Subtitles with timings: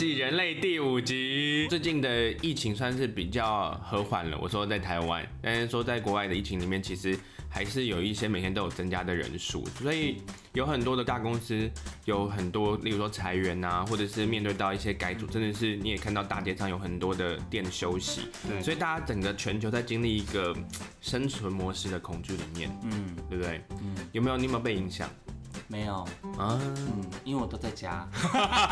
[0.00, 1.66] 系人类第五集。
[1.68, 4.38] 最近的疫情算是比较和缓了。
[4.40, 7.14] 我说在台湾，但是说在国外的疫情里面，其实
[7.50, 10.22] 还是有一些每天都有增加的人数，所以
[10.54, 11.70] 有很多的大公司
[12.06, 18.22] 有很多，例如说裁员啊，或者是面对到一些改组，真的是你也看到大街上有很多的店休息。
[18.48, 20.56] 对，所以大家整个全球在经历一个
[21.02, 23.60] 生存模式的恐惧里面，嗯，对不对？
[23.82, 24.38] 嗯，有没有？
[24.38, 25.10] 你有没有被影响？
[25.70, 25.94] 没有
[26.36, 28.04] 啊，嗯，因为我都在家，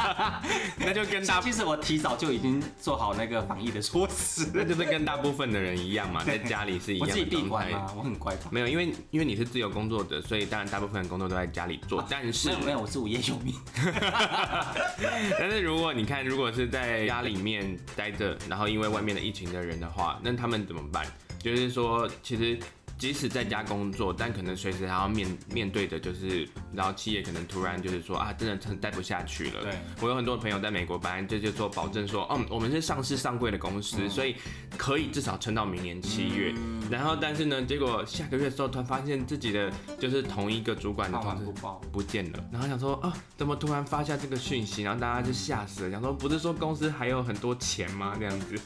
[0.79, 7.13] 那就跟大其实我提早就已经做好那个防疫的措施，那就是跟大部分的人一样嘛， 在家里是一样的。
[7.15, 7.95] 我自己闭关吗？
[7.97, 8.49] 我很乖吧？
[8.51, 12.05] 没有，因为因为你是自由工作者，所以当然大部分的工作都在家里做。
[12.11, 13.55] 但是没有没有，我是无业游民。
[15.39, 21.07] 但是如果你看，如果是在家里面待着，然后因为外面的疫情的人的话，那他们怎么办？
[21.39, 22.59] 就是说，其实。
[22.99, 29.63] 即使在家工作，但可能随时还要面面对的就是，然后企业可能突然就是说啊，真的撑待不下去了。
[29.63, 34.35] 对，我有很多朋友在美国，本来就就做保证说，嗯，我们是上市上柜的公司，嗯、所以
[34.77, 36.53] 可以至少撑到明年七月。
[36.57, 41.53] 嗯、然后，但是呢，结果下个月的时候，突然发现自己的就是同一个主管的同事
[41.93, 48.17] 不见了，然后想说啊，怎么突然发下这个讯息，然后大家就吓死了，想说不是说公司还有很多钱吗？
[48.19, 48.59] 这样子。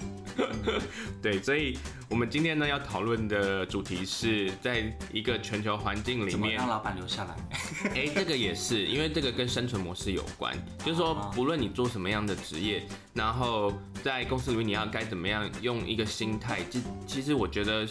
[1.21, 4.22] 对，所以我们今天呢要讨论的主题是
[4.63, 7.37] 在一个全球环境里面，怎么让老板留下来？
[7.95, 10.57] 哎，这个也是，因为这个跟生存模式有关。
[10.85, 12.83] 就是说，不论你做什么样的职业，
[13.15, 16.61] 然后在公司里面你要该怎么样用一个心态。
[16.71, 17.87] 其其实我觉得，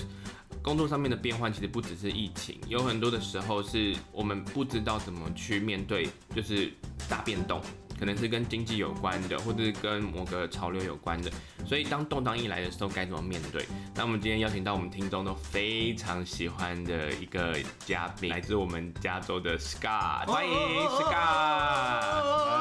[0.61, 6.71] 工作上面的变换其实不只是疫情，有很多的时候是我们不知道怎么去面对，就是
[7.09, 7.61] 大变动。
[8.01, 11.29] 可能是跟经济有关的，或者是跟某个潮流有关的，
[11.67, 13.63] 所以当动荡一来的时候，该怎么面对？
[13.93, 20.51] 那我们今天邀请到我们听众都非常喜欢的一个嘉宾，来自我们加州的 Scott，欢迎
[20.87, 22.59] Scott，Hello，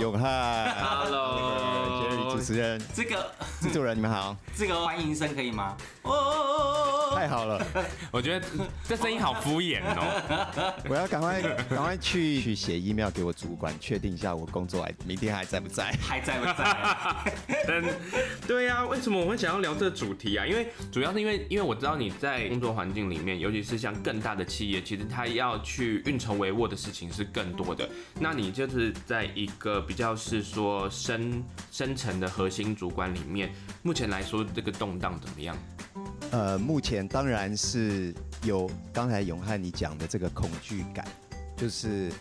[0.00, 1.47] 永汉，Hello，
[2.38, 5.76] 主持人，这个制作人你们好，这个欢迎声可以吗？
[6.02, 7.60] 哦太好了，
[8.12, 8.46] 我觉得
[8.86, 10.74] 这声音好敷衍哦。
[10.88, 15.92] 我要赶快赶快去去写 email 给我主管，确定一下我工作还明天还在不在？
[16.00, 17.56] 还在不在？
[17.66, 17.82] 但
[18.46, 20.46] 对呀、啊，为什么我会想要聊这个主题啊？
[20.46, 27.88] 因为主要是因为因为我知道你在工作环境里面，尤其是像更大的企业，其实他要去运筹帷幄的事情是更多的。
[28.20, 33.50] 那你就是在一个比较是说深深层的核心主管里面，
[33.82, 35.56] 目前来说这个动荡怎么样？
[36.30, 41.06] 呃，目前当然是有刚才永汉你讲的这个恐惧感，
[41.56, 42.12] 就是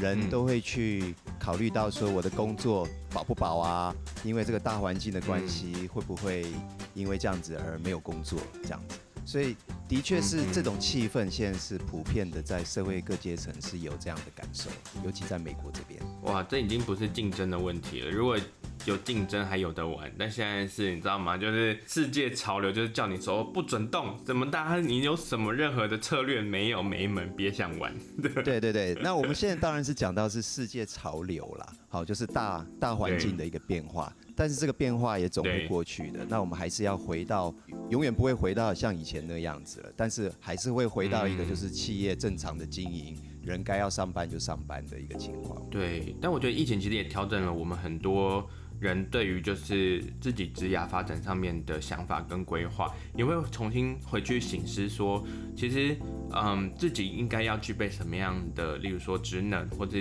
[0.00, 3.94] 人都会去考虑到说我的工作保不保啊？
[4.24, 6.46] 因为这个大环境的关系，会不会
[6.94, 8.96] 因为这样子而没有工作这样子？
[9.26, 9.54] 所以
[9.86, 14.70] 的确是这种气氛现在是普遍的，在社会各阶层是有这样的感受，
[15.04, 16.00] 尤其在美国这边。
[16.22, 18.10] 哇，这已经不是竞争的问题了。
[18.10, 18.38] 如果
[18.86, 21.36] 有竞争还有得玩，但现在是你知道吗？
[21.36, 26.82] 就是世界潮流，就是叫你说不准动，怎么大家你有什么任何的策略没有？
[26.82, 27.94] 没门，别想玩。
[28.22, 36.24] 对对对对，那我们现在当然是讲到是世界潮流啦，好，就是大大环境的一个变化，但是这个变化也总会过去的。
[36.28, 37.54] 那我们还是要回到，
[37.90, 45.62] 永远不会回到像以前那样子了，但是还是会回到一个就是企业正常的经营，嗯、人该要上班就上班的一个情况。
[45.68, 48.48] 对，但我觉得疫情其实也调整了我们很多。
[48.80, 55.22] 人对于就是自己职涯发展上面的想法跟规划，也会重新回去省思说，
[55.54, 55.94] 其实，
[56.32, 59.98] 嗯，自己应该要具备什么样的，例如说职能，或者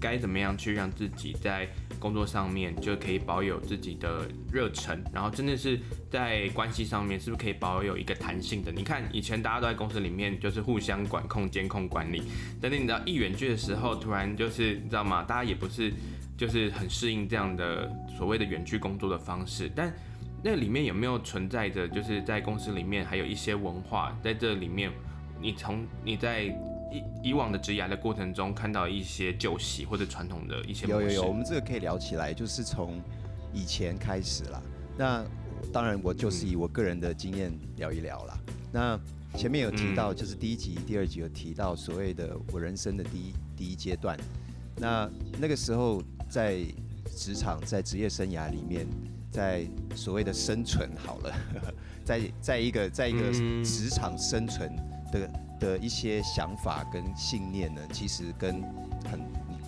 [0.00, 8.70] 该怎么样去让自己在工作上面就可以保有自己的热忱，然后真的是在关系上面是不是可以保有一个弹性的？
[8.70, 12.22] 你看以前大家都在公司里面就是互相管控、监控、管理，
[12.60, 15.24] 但是你知道一远距的时候，突然就是你知道吗？
[15.24, 15.92] 大家也不是。
[16.36, 19.92] 就是很适应这样的所谓的远距工作的方式，但
[20.42, 24.92] 那里面有没有存在着，就是在公司里面还有一些文化在这里面，
[25.40, 30.86] 你从你在以以往的职涯的过程中看到一些旧习或者传统的一些？
[30.86, 33.00] 有有有，我们这个可以聊起来，就是从
[33.52, 34.60] 以前开始啦。
[34.98, 35.24] 那
[35.72, 38.38] 当然，我就是以我个人的经验聊一聊啦。
[38.46, 44.18] 嗯、那前面有提到，就是第一集、第二集有提到所谓的我人生的第一第一阶段，
[44.76, 45.08] 那
[45.40, 46.02] 那个时候。
[46.34, 46.56] 在
[47.14, 48.88] 职场，在职业生涯里面，
[49.30, 49.64] 在
[49.94, 51.32] 所谓的生存好了，
[52.04, 53.30] 在在一个在一个
[53.62, 54.74] 职场生存
[55.12, 58.60] 的的一些想法跟信念呢，其实跟
[59.08, 59.20] 很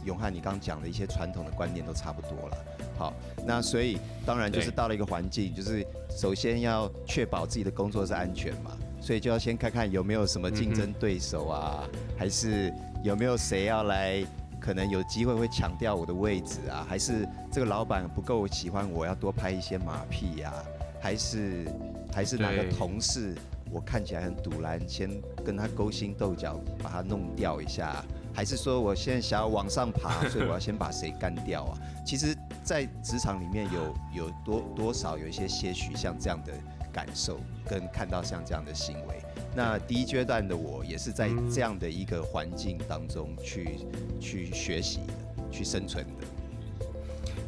[0.05, 2.57] 永汉你刚刚讲的一些传统的观念都差不多了。
[2.99, 3.15] 好，
[3.47, 12.75] 那所以当然就是到了一个环境，就是首先要确保自己的工作是安全嘛，所以就要先看看有没有什么竞争对手啊，还是
[13.05, 14.27] 有没有谁要来。
[14.61, 20.53] 可能有机会会抢掉我的位置啊，还是这个老板不够喜欢我，要多拍一些马屁呀、
[21.01, 21.67] 还是
[22.13, 23.35] 还是哪个同事
[23.71, 25.11] 我看起来很赌烂，先
[25.45, 31.79] 跟他勾心斗角，把他弄掉一下，还是说我现在想要往上爬，所以我要先把谁干掉啊？
[32.07, 36.53] 其实，在职场里面有有多多少有一些些许像这样的
[36.93, 39.21] 感受，跟看到像这样的行为。
[39.57, 45.15] 那第一阶段的我也是在这样的一个环境当中去、嗯、去学习的，
[45.51, 46.27] 去生存的。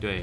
[0.01, 0.23] 对，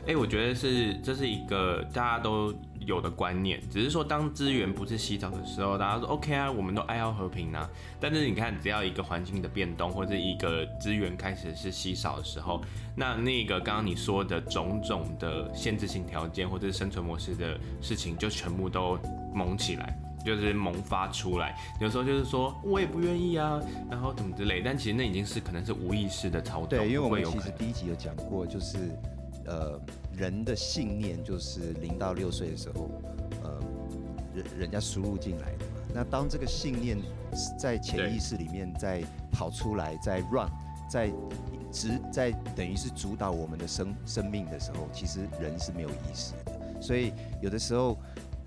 [0.00, 7.70] 哎、欸，我觉得是这是一个大家都有的观念，只是说当资源不是稀少的时候，大家说 OK 啊，我们都爱好和平啊。
[8.00, 12.60] 但是你看，只要一个环境的变动或者一个资源开始是稀少的时候，
[12.96, 18.98] 那那个刚刚你说的种种的限制性条件或者是生存模式的事情，就全部都
[19.32, 19.96] 蒙起来。
[20.24, 23.60] 就是萌发出来，有时候就是说我也不愿意啊，
[23.90, 26.68] 然后怎么之类，但其实那已经是可能是无意识的操作。
[26.68, 28.78] 对，因为我们其实第一集有讲过，就是
[29.46, 29.80] 呃
[30.16, 32.90] 人的信念就是零到六岁的时候，
[33.42, 33.60] 呃
[34.34, 35.72] 人人家输入进来的嘛。
[35.94, 36.96] 那当这个信念
[37.58, 39.02] 在潜意识里面在
[39.32, 40.48] 跑出来，在 run，
[40.88, 41.10] 在
[41.72, 46.80] 直在等于是主导我们的生生命的时候，其实人是没有意识的。
[46.80, 47.98] 所以有的时候。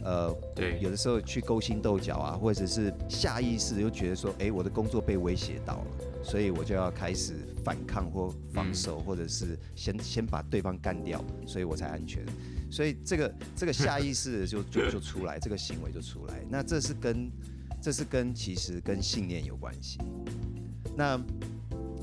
[0.05, 12.23] 呃，对，有的时候去勾心斗角啊，或者是下意识又觉得说，哎，我的工作被威胁到了，所以我就要开始反抗或防守，嗯、或者是先先把对方干掉，所以我才安全。
[12.69, 16.35] 所以这个这个下意识就就就出来，这个行为就出来。
[16.49, 17.31] 那这是跟
[17.81, 19.97] 这是跟其实跟信念有关系。
[20.95, 21.19] 那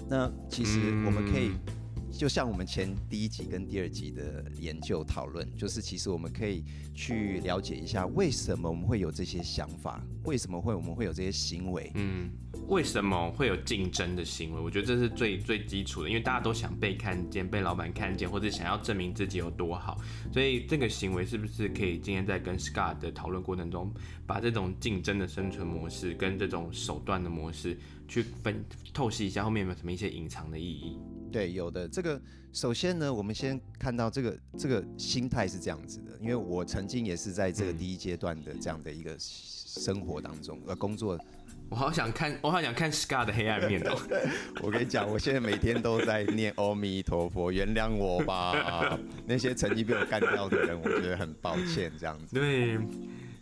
[0.08, 1.50] 那其实我们可以。
[1.50, 1.81] 嗯
[2.12, 6.62] 就像我们前第一集跟第二集的研究讨论，就是其实我们可以
[6.94, 11.90] 去了解一下，为什么我们会有这些想法，为什么会我们会有这些行为？
[11.94, 12.30] 嗯，
[12.68, 14.60] 为什么会有竞争的行为？
[14.60, 19.98] 我觉得这是最最基础的，因为大家都想被看见、被老板看见，或者想要证明自己有多好，
[20.32, 23.92] 所以这个行为是不是可以今天在跟 Scott 的讨论过程中，
[24.26, 27.76] 把这种竞争的生存模式跟这种手段的模式
[28.06, 30.98] 去分透析一下，后面有没有什么一些隐藏的意义？
[31.32, 32.20] 对，有的这个，
[32.52, 41.18] 首先呢，我们先看到这个这个心态是这样子的，因为我曾经也是在这个第一阶段的这样的一个生活当中，呃，工作。
[41.70, 43.98] 我好想看，我好想看 Scott 的黑暗面哦。
[44.62, 48.98] 我跟你讲，我现在每天都在念阿弥陀佛，原谅我吧。
[49.26, 52.36] 那些曾经被我干掉的人，我觉得很抱歉，这样子。
[52.36, 52.78] 对。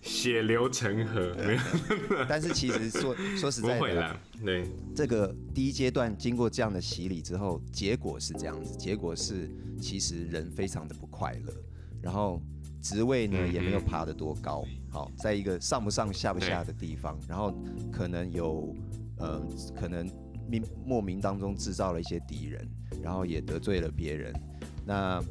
[0.01, 1.61] 血流成河，没有。
[2.29, 9.51] 但是其实说说实在的，不会啦，对，这个第一阶段经过这样的洗礼之后，结果是这样子，结果是
[9.81, 11.53] 其实人非常的不快乐，
[12.01, 12.41] 然后
[12.81, 17.55] 职位呢也没有爬得多高，好，在一个上不上下不下的地方，然后
[17.93, 18.75] 可能有
[19.19, 19.43] 呃
[19.79, 20.09] 可能
[20.49, 22.67] 命莫名当中制造了一些敌人，
[23.03, 24.33] 然后也得罪了别人，
[24.87, 25.23] 那。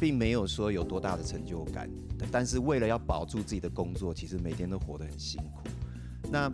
[0.00, 1.88] 并没有说有多大的成就感，
[2.30, 5.68] 但是为了要保住自己的工作，其实每天都活得很辛苦。
[6.30, 6.52] 那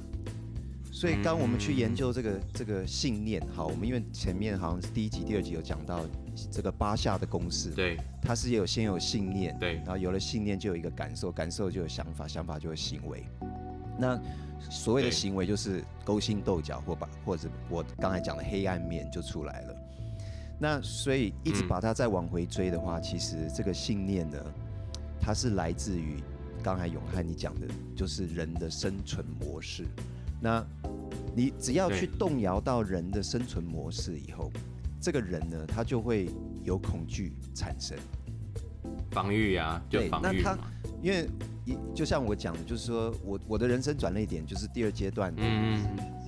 [0.93, 6.01] 所以当我们去研究这个这个信念，好，我们因为前面好像是第一集、第二集有讲到
[6.51, 13.25] 这个八下的公式，对，它是有先有信念，对，然后有了信念就有一个感受，感受就有想法，想法就有行为。
[13.99, 14.21] 那
[14.71, 19.77] 所谓的行为就是勾心斗角，或把或者我刚才讲的黑暗面就出来了。
[20.59, 24.39] 那所以一直把它再往回追的话，嗯、其实这个信念呢，
[25.21, 26.23] 它是来自于
[26.63, 29.85] 刚才永汉你讲的，就是人的生存模式。
[30.41, 30.65] 那
[31.35, 34.51] 你只要去动摇到人的生存模式以后，
[35.01, 36.31] 这个人呢，他就会
[36.63, 37.99] 有恐惧产生，
[39.11, 40.43] 防御呀，就防御。
[40.43, 40.59] 那他
[41.03, 41.29] 因为
[41.95, 45.43] 就像我讲的，就是说我我的人生转了一点就是第二阶段，的，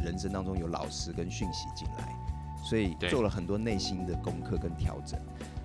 [0.04, 2.25] 人生当中有老师跟讯息进来。
[2.68, 5.16] 所以做了很多内心的功课跟调整，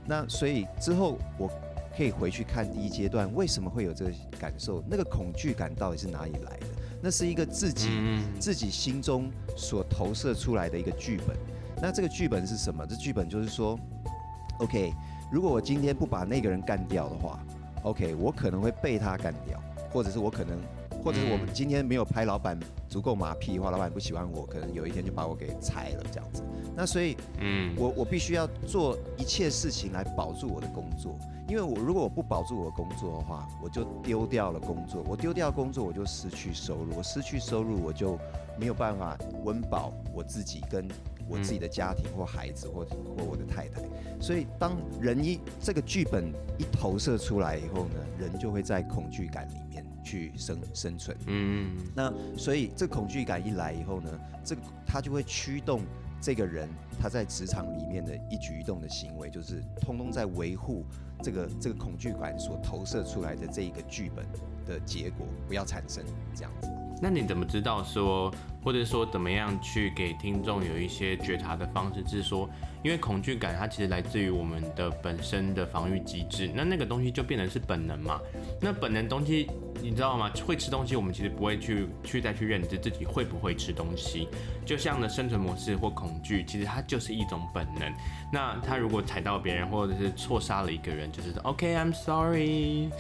[0.05, 1.49] 那所以之后我
[1.97, 6.67] 可以回去看第一阶段为什么会有这个感受，那个恐惧感到底是哪里来的？
[7.01, 7.89] 那是一个自己
[8.39, 11.35] 自己心中所投射出来的一个剧本。
[11.81, 12.85] 那这个剧本是什么？
[12.85, 13.79] 这剧本就是说
[14.59, 14.93] ，OK，
[15.31, 17.43] 如果我今天不把那个人干掉的话
[17.81, 19.59] ，OK，我可能会被他干掉，
[19.91, 20.61] 或者是我可能。
[21.03, 26.43] 或者是我们今天没有拍老板足够马屁的话，老板不喜欢我，可能有一天就把我给裁了这样子。
[26.75, 31.17] 那所以，嗯，我我必须要做一切事情来保住我的工作，
[31.47, 38.17] 因为我如果我不保住我的工作的话，我就丢掉了工作，我丢掉工作我就失去收入，我失去收入我就
[38.57, 40.87] 没有办法温饱我自己跟
[41.27, 43.81] 我自己的家庭或孩子或或我的太太。
[44.21, 49.70] 所以当人一这个剧本一投射出来以后呢，人就会在恐惧感里面。
[50.03, 54.09] 去生生存，嗯，那所以这恐惧感一来以后呢，
[54.43, 55.81] 这个它就会驱动
[56.21, 60.83] 这个人他在职场里面的一举一动的行为，就是通通在维护
[61.23, 64.25] 这个这个恐惧感所投射出来的这一个剧本
[64.65, 66.03] 的结果不要产生
[66.35, 66.69] 这样子。
[67.01, 68.31] 那你怎么知道说，
[68.63, 72.01] 或者说怎么样去给听众有一些觉察的方式？
[72.03, 72.49] 就是说，
[72.83, 78.19] 因为恐惧感它其实来自于我们的本身的防御机制，那那个东西就变成是本能嘛。
[78.59, 79.49] 那本能东西。
[79.83, 80.29] 你知道吗？
[80.45, 84.27] 会吃东西，我们其实不会去去再去认知自己会不会吃东西。
[84.63, 87.91] 就像呢，生存模式或恐惧，其实它就是一种本能。
[88.31, 92.91] 那他如果踩到别人，或者是错杀了一个人，就是 OK，I'm sorry。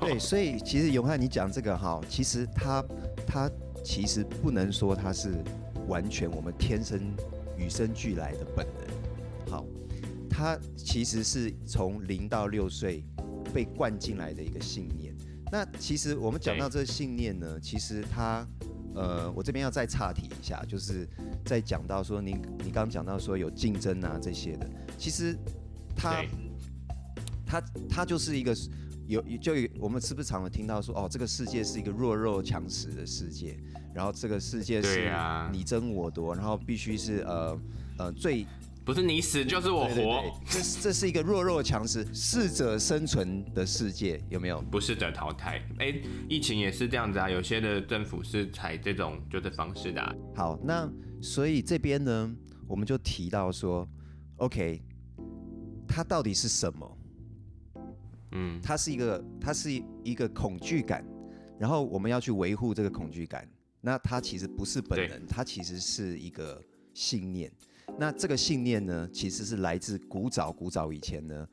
[0.00, 2.82] 对，所以其实永汉你讲这个哈，其实他
[3.26, 3.50] 他
[3.88, 5.42] 其实不能说他是
[5.86, 7.00] 完全我们天生
[7.56, 9.50] 与生俱来的本能。
[9.50, 9.64] 好，
[10.28, 13.02] 他其实是从零到六岁
[13.54, 15.16] 被灌进来的一个信念。
[15.50, 18.46] 那其实我们讲到这个信念呢，其实它，
[18.94, 21.08] 呃，我这边要再岔题一下，就是
[21.46, 24.68] 在讲到说您你刚刚讲到说有竞争啊这些的，
[24.98, 25.34] 其实
[25.96, 26.22] 它
[27.46, 28.54] 它它就是一个
[29.06, 33.58] 有就有我们是不是常常听到说哦，这个世界是一个弱肉强食的世界，
[33.94, 35.10] 然后这个世界是
[35.52, 37.60] 你争我夺，然后必须是呃
[37.98, 38.46] 呃最。
[38.84, 44.62] 不是你死就是我活，对对对，这是这是一个弱肉强食、适者生存的世界，有没有？
[44.70, 45.58] 不适者淘汰。
[45.78, 50.14] 哎、欸，疫情也是这样子啊，有些的政府是采这种就是方式的、啊。
[50.34, 50.90] 好，那
[51.20, 52.34] 所以这边呢，
[52.66, 53.86] 我们就提到说
[54.36, 54.82] ，OK，
[55.86, 56.98] 它到底是什么？
[58.32, 59.70] 嗯，它是一个，它是
[60.02, 61.04] 一个恐惧感，
[61.58, 63.46] 然后我们要去维护这个恐惧感。
[63.80, 66.62] 那他其实不是本人，他其实是一个
[66.94, 67.50] 信念。
[67.98, 71.48] 那这个信念呢，其实是来自古早古早以前呢，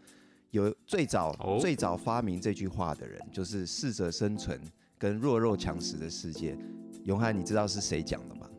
[0.52, 1.62] 有最早、oh.
[1.62, 4.60] 最早发明这句话的人，就是适者生存
[4.98, 6.58] 跟弱肉强食的世界。
[7.04, 8.50] 永汉，你知道是谁讲的吗？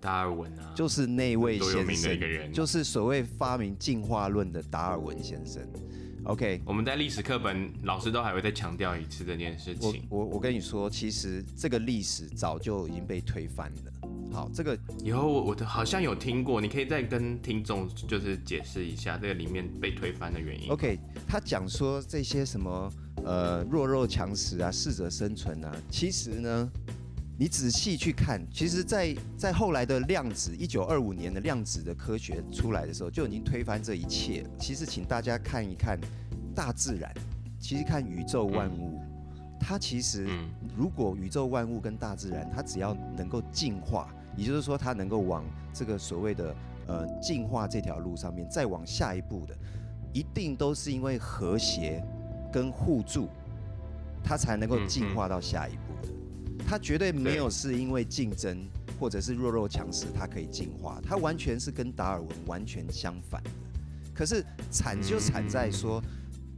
[0.00, 5.62] 达尔文啊，就是那位先生，就是所谓发明进化论的达尔文先生。
[6.24, 10.06] OK，我们在历史课本老师都还会再强调一次这件事情。
[10.10, 14.08] 我我我跟你说，其实这个历史早就已经被推翻了。
[14.32, 20.70] 好，这个以后我我好像有听过，你可以再跟听众就是解释一下这个里面被推翻的原因。
[20.70, 22.92] OK，他讲说这些什么
[23.24, 26.70] 呃弱肉强食啊，适者生存啊，其实呢，
[27.40, 34.44] 你仔细去看，其实在在后来的量子，一九二五年的量子的科学出来的时候，就已经推翻这一切。
[34.58, 35.98] 其实，请大家看一看
[36.54, 37.10] 大自然，
[37.58, 40.28] 其实看宇宙万物，嗯、它其实
[40.76, 44.14] 如果宇宙万物跟大自然，它只要能够进化。
[44.36, 45.42] 也就是说，它能够往
[45.72, 46.54] 这个所谓的
[46.88, 49.56] 呃进化这条路上面再往下一步的，
[50.12, 52.04] 一定都是因为和谐
[52.52, 53.30] 跟互助，
[54.22, 55.89] 它才能够进化到下一步的。
[56.66, 58.66] 它绝对没有是因为竞争
[58.98, 63.50] 或者是弱肉强食，它可以进化，它完全是跟达尔文完全相反的。
[64.14, 66.02] 可是惨就惨在说，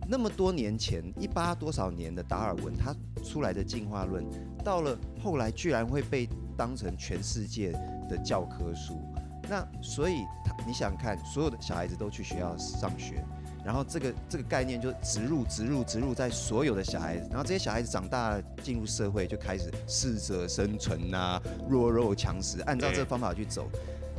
[0.08, 2.94] 那么多年前一八多少年的达尔文，他
[3.24, 4.24] 出来的进化论，
[4.64, 6.28] 到了后来居然会被。
[6.54, 7.72] 当成全世界
[8.10, 9.00] 的教科书，
[9.48, 13.24] 那所以他你想看，所有的小孩子都去学校上学，
[13.64, 23.68] 然后这个这个概念就植入植入植入在所有的小孩子，然后这些小孩子长大了进入社会就开始适者生存啊，弱肉强食，按照这个方法去走，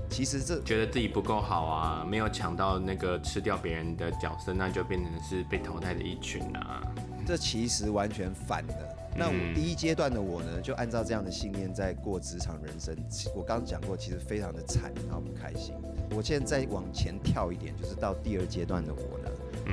[0.10, 6.82] 其实这觉得自己不够好啊，没有抢到那个吃掉别人的角色，那就变成是被淘汰的一群啊，
[7.26, 8.74] 这其实完全反的。
[9.16, 12.98] 那我第一阶段的我呢，就按照这样的信念在过职场人生。
[13.36, 15.76] 我刚刚讲过，其实非常的惨，然后不开心。
[16.16, 19.30] 我现在再往前跳一点，就是到第二阶段的我呢，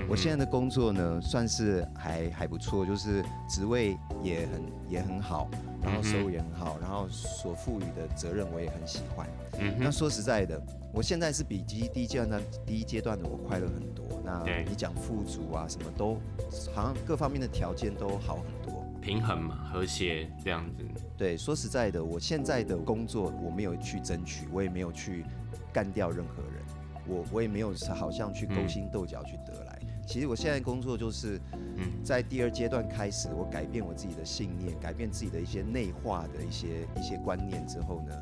[0.09, 5.49] 我现在的工作呢，算是还还不错，就是职位也很也很好，
[5.83, 9.29] 然后收入也很好，然后所赋予的责任我也很喜欢。
[9.59, 10.61] 嗯那说实在的，
[10.93, 14.05] 我现在是比第第一阶段第一阶段的我快乐很多。
[14.25, 16.15] 那你讲富足啊，什么都
[16.75, 18.85] 好像各方面的条件都好很多。
[19.01, 20.85] 平衡嘛，和谐这样子。
[21.17, 25.25] 对，说实在的，我现在的工作我没有去争取，我也没有去
[25.73, 26.63] 干掉任何人，
[27.07, 29.39] 我我也没有好像去勾心斗角去
[30.11, 31.41] 其实我现在工作就是，
[32.03, 38.13] 在第二阶段开始，我改变我自己的信念，改变自己的一些内化的一些一些观念之后呢，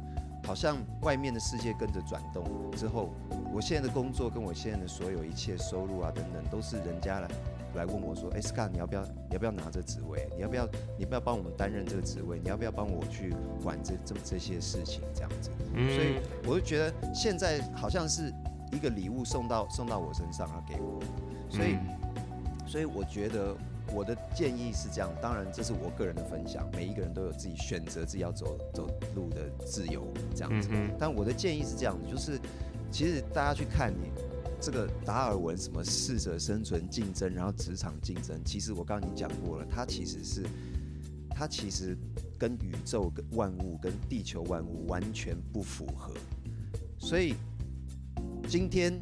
[0.44, 2.44] 好像外面的世界跟着转动
[2.76, 3.14] 之后，
[3.54, 7.28] 我现在的工作跟我现在的所有一切收入啊等等，都是人家来。
[7.74, 9.02] 来问我说：“哎，Scott，你要不要？
[9.02, 10.28] 你要不要拿这职位？
[10.34, 10.68] 你要不要？
[10.98, 12.38] 你不要帮我们担任这个职位？
[12.42, 15.02] 你要不要帮我去管这这这些事情？
[15.14, 15.50] 这样子。
[15.74, 16.16] 嗯、所以
[16.46, 18.32] 我就觉得现在好像是
[18.72, 20.98] 一个礼物送到送到我身上，啊给我。
[21.50, 23.56] 所以，嗯、所以我觉得
[23.92, 30.68] 我的建议是这样，当然这是我个人的分享，每一个人都有自己选择自己要走走路的自由，这样子。
[30.72, 32.38] 嗯、但我的建议是这样子，就是
[32.90, 34.10] 其实大家去看你
[34.60, 40.44] 这个达尔文什么适者生存、竞争，然后职场竞争，其实我刚刚已经讲过了，它其实是
[41.30, 41.96] 它其实
[42.38, 46.12] 跟宇宙、跟万物、跟地球万物完全不符合，
[46.98, 47.34] 所以
[48.46, 49.00] 今天。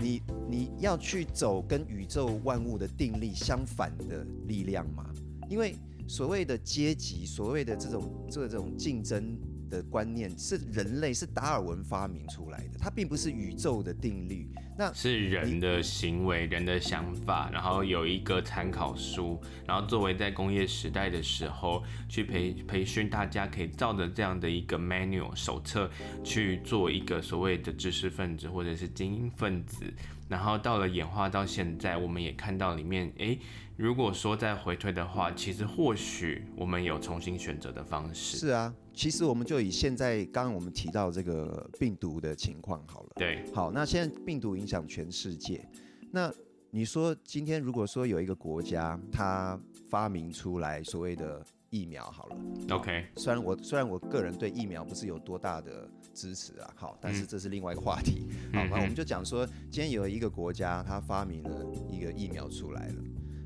[0.00, 5.04] 你你要去走跟宇宙万物的定力相反的力量嘛？
[5.50, 5.74] 因为
[6.06, 9.36] 所谓的阶级，所谓的这种这种竞争
[9.68, 14.48] 的观念，是人类是达尔文发明出来的，它并不是宇宙的定律。
[14.76, 25.90] 那是人的行为、人的想法，然后有一个参考书，然后作为在工业时代的时候去培培训大家，可以照着这样的一个 manual 手册
[26.22, 29.84] 去做一个所谓的知识分子或者是精英分子，
[30.28, 33.36] 然后到了演化到现在，我们也看到里面，诶，
[33.76, 38.36] 如果说再回退的话，其实或许我们有重新选择的方式。
[38.36, 38.72] 是啊。
[38.98, 43.10] 其实我们就以现在刚刚我们提到这个病毒的情况好了。
[43.14, 45.64] 对，好，那现在病毒影响全世界。
[46.10, 46.34] 那
[46.70, 49.56] 你说今天如果说有一个国家，它
[49.88, 51.40] 发明出来所谓的
[51.70, 52.36] 疫苗好了
[52.70, 53.06] ，OK。
[53.14, 58.26] 虽然我虽然我个人对疫苗不是有多大的支持啊，好，但是这是另外一个话题。
[58.52, 62.94] 嗯、好，那我们就讲说，今天有一个国家，它发明了一个疫苗出来了。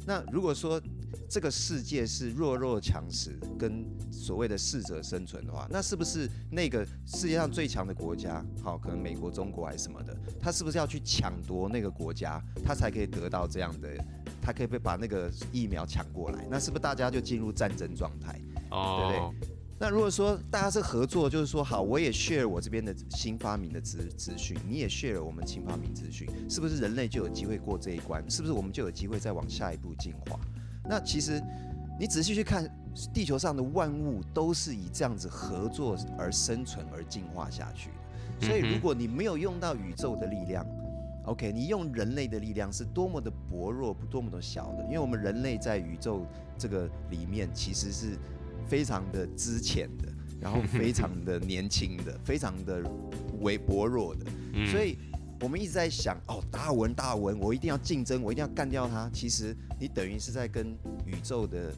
[0.06, 0.80] 那如果说
[1.28, 13.88] 这个世界是弱肉强食跟所谓的适者生存的话，那是不是那个世界上最强的国家，好，可能美国、中国还是什么的，他是不是要去抢夺那个国家，他才可以得到这样的，
[14.40, 16.46] 他可以被把那个疫苗抢过来？
[16.50, 18.40] 那是不是大家就进入战争状态？
[18.70, 19.48] 哦，对不对？
[19.78, 28.24] 那如果说大家是合作，就是说好，我也 share 我这边的新发明的资资讯，你也 share 我们新发明资讯，是不是人类就有机会过这一关？
[28.30, 30.38] 是不是我们就有机会再往下一步进化？
[30.88, 31.42] 那其实
[31.98, 32.68] 你仔细去看，
[33.12, 37.90] 地球上的万物都是以这样子合作而生存而进化下去
[38.40, 38.46] 的。
[38.46, 40.66] 所以如果你没有用到宇宙的力量
[41.26, 46.26] ，OK，你用人类的力量是多么的薄弱，多么的小的，因为我们人类在宇宙
[46.58, 48.18] 这个里面其实是。
[48.64, 50.08] 非常的之前的，
[50.40, 52.80] 然后非常的年轻的，非常的
[53.40, 54.24] 微薄弱的，
[54.70, 54.96] 所以
[55.42, 59.10] 我们一直在想，哦，达尔文，达尔文，我一定要竞争，我一定要干掉他。
[59.12, 60.68] 其实你等于是在跟
[61.04, 61.74] 宇宙的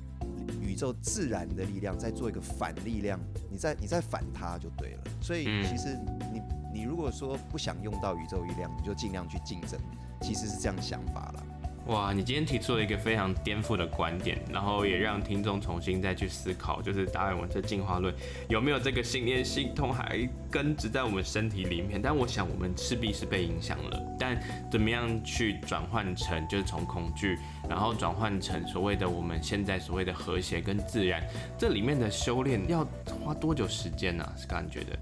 [0.60, 3.18] 宇宙自然的力量在做一个反力量，
[3.50, 5.04] 你在你在反他就对了。
[5.22, 5.98] 所以其实
[6.30, 6.42] 你
[6.74, 9.80] 你如果说不想用到宇宙力量，你就尽量去竞争，
[10.20, 11.46] 其实是这样想法了。
[11.86, 18.12] 哇，你今天提出了一个非常颠覆的观点，然后也让听众重新再去思考，就是达尔文这进化论
[18.48, 22.00] 有没有这个信念系统还根植在我们身体里面？
[22.00, 24.00] 但我想我们势必是被影响了。
[24.18, 31.22] 但怎么样去转换成，就是从恐惧，然后转换成所谓的我们现在所谓的和谐跟自然，
[31.58, 32.86] 这里面的修炼要
[33.22, 34.26] 花多久时间呢？
[34.38, 34.98] 是个人觉得？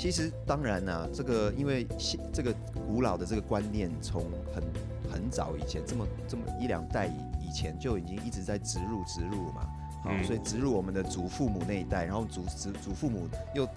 [0.00, 1.86] 其实当然呢、啊，这个因为
[2.32, 2.54] 这个
[2.86, 4.22] 古老的这个观念从
[4.54, 4.62] 很。
[5.12, 9.68] 很早以前，这么这么一两代以以前就已经一直在植入植入了嘛，
[10.04, 13.68] 好，所以植入我们的祖父母那一代，然后祖祖祖父母又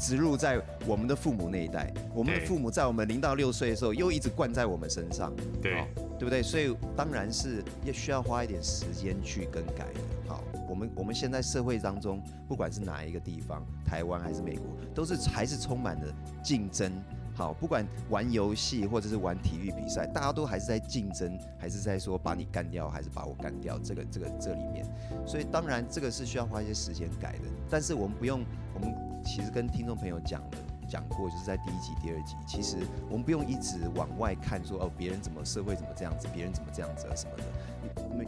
[0.00, 5.84] 植入在我们的父母那一代，我们的父母在我们零到六岁的时候又一直灌在我们身上，对，
[6.18, 6.42] 对不对？
[6.42, 10.00] 所以当然是也需要花一点时间去更改的。
[10.26, 16.92] 好，我们我们现在社会当中，不管是哪一个地方，台湾还是美国，都是还是充满了竞争。
[17.34, 23.78] 好，不管玩游戏或者是玩体育比赛，大家都还是在竞争，还是在说把你干掉，还是把我干掉？
[23.78, 24.84] 这个、这个、这里面，
[25.24, 27.44] 所以当然这个是需要花一些时间改的。
[27.70, 28.92] 但是我们不用，我们
[29.24, 32.78] 其实跟听众朋友讲的讲过，就是在第一集、第二集，其实
[33.08, 37.44] 我们不用一直往外看说，哦别人怎么社会怎么这样子，别人怎么这样子什么的。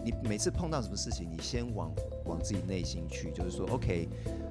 [0.05, 1.93] 你你每次碰到什么事情，你先往
[2.27, 4.09] 往自己内心去，就是说，OK，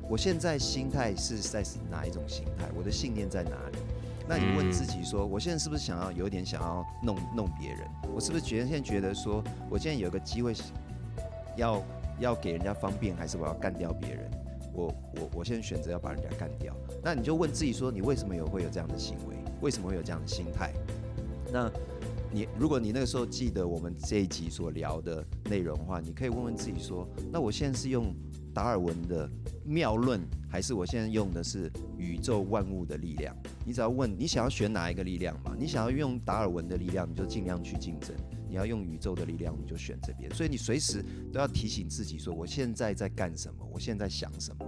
[0.10, 2.70] 我现在心态是在哪一种心态？
[2.76, 3.78] 我的信念在哪里？
[4.28, 7.80] 那你问自己说，我现在是不是想要有点想要弄弄别人？
[8.14, 10.54] 我是不是觉得现在觉得说，我现在有个机会，
[11.58, 11.82] 要
[12.20, 14.30] 要给人家方便，还是我要干掉别人？
[14.72, 16.76] 我我我现在选择要把人家干掉。
[17.02, 19.36] 那你就问自己说，你为什么有会有这样的行为？
[19.62, 20.72] 为什么会有这样的心态？
[21.52, 21.68] 那
[22.32, 28.14] 你如果你那个时候记得我们这一集所聊的内容的话，你可以问问自己说，那我现在是用
[28.54, 29.30] 达尔文的
[29.66, 33.36] 谬论，还是我现在用的是宇宙万物的力量？
[33.66, 35.56] 你只要问你想要选哪一个力量嘛？
[35.58, 38.14] 你想要用达尔文的力量，你就尽量去竞争；
[38.48, 40.32] 你要用宇宙的力量，你就选这边。
[40.34, 43.66] 所以你随时都要提醒自己说：我现在在干什么？
[43.72, 44.66] 我现在想什么？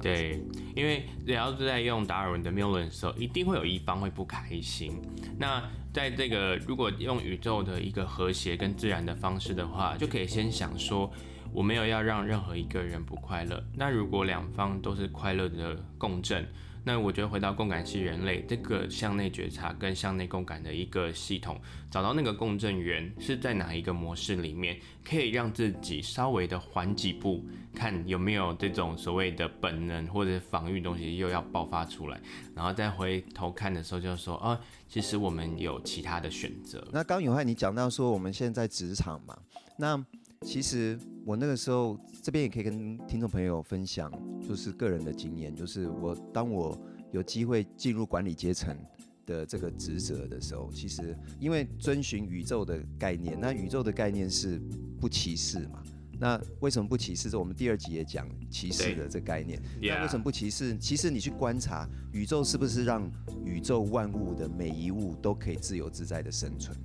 [0.00, 5.00] 对，因为只要是在用达尔文的谬论的时候，一定会有一方会不开心。
[5.38, 5.62] 那
[5.94, 11.08] 在这个如果用宇宙的一个和谐跟自然的方式的话，就可以先想说，
[11.52, 13.62] 我没有要让任何一个人不快乐。
[13.76, 16.44] 那如果两方都是快乐的共振。
[16.86, 21.58] 那我觉得回到共感系人类这个向内觉察跟向内共感的一个系统，
[21.90, 27.42] 找到那个共振源是在哪一个模式里面，可以让自己稍微的缓几步，
[27.74, 32.20] 看有没有这种所谓的本能或者防御东西又要爆发出来，
[32.54, 36.86] 然后再回头看的时候就说，哦，其实我们有其他的选择。
[36.92, 39.38] 那刚永汉你讲到说我们现在职场嘛，
[39.78, 40.04] 那。
[40.44, 44.12] 其实我那个时候这边也可以跟听众朋友分享，
[44.46, 46.78] 就是个人的经验，就是我当我
[47.12, 48.76] 有机会进入管理阶层
[49.24, 54.60] 的这个职责的时候，其实因为遵循宇宙的概念，那宇宙的概念是
[55.00, 55.82] 不歧视嘛？
[56.20, 57.28] 那为什么不歧视？
[57.28, 59.60] 这我们第二集也讲歧视的这概念。
[59.80, 60.76] 那为什么不歧视？
[60.78, 63.10] 其实你去观察宇宙是不是让
[63.44, 66.76] 宇宙万物的每一物都可以自由自在的生存，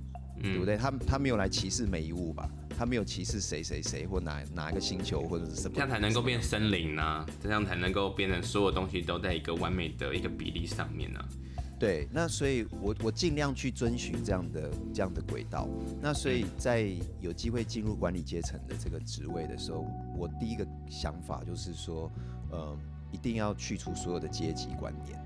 [0.42, 0.76] 对不对？
[0.76, 2.48] 他他没有来歧视每一物吧？
[2.76, 7.26] 他没有歧视谁谁谁或哪哪一个星球或者是什么，这样才能够变森林呢、啊？
[7.42, 11.28] 这样才能够变成所有东西都在一个完美的一个比例上面呢、啊？
[11.78, 15.66] 对，那所以我我尽量去遵循这样的这样的轨道。
[16.00, 22.10] 那所以在有机会进入管理阶层的这个职位的时候，我第一个想法就是说，
[22.50, 22.78] 呃，
[23.10, 25.18] 一定要去除所有的阶级观念。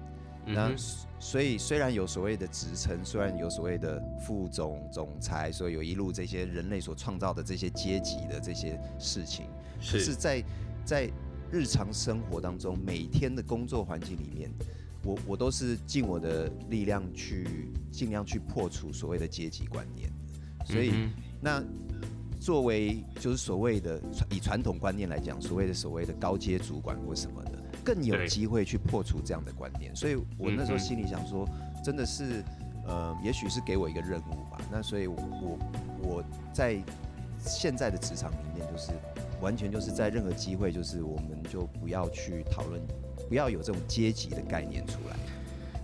[0.46, 0.70] 那
[1.18, 9.46] 所以虽然有所谓的职称，虽然有所谓的副总、总裁，所以有一路这些人类所创造的这些阶级的这些事情，
[9.80, 10.44] 可是在
[10.84, 11.10] 在
[11.50, 14.50] 日常生活当中，每天的工作环境里面，
[15.02, 20.10] 我我都是尽我的力量去尽量去破除所谓的阶级观念。
[20.66, 20.92] 所以
[21.40, 21.62] 那
[22.38, 23.98] 作为就是所谓的
[24.30, 27.63] 以传统观念来讲，所谓的所谓的高阶主管或什么的。
[27.84, 31.46] 更有机会去破除这样的观念，所以我那时候心里想说，
[31.84, 32.42] 真的是，
[32.86, 34.58] 呃，也许是给我一个任务吧。
[34.72, 35.58] 那所以我，我
[36.02, 36.82] 我在
[37.38, 38.92] 现在的职场里面，就是
[39.40, 42.80] 完全就是在任何机会，就是我们就不要去讨论，
[43.28, 45.16] 不要有这种阶级的概念出来。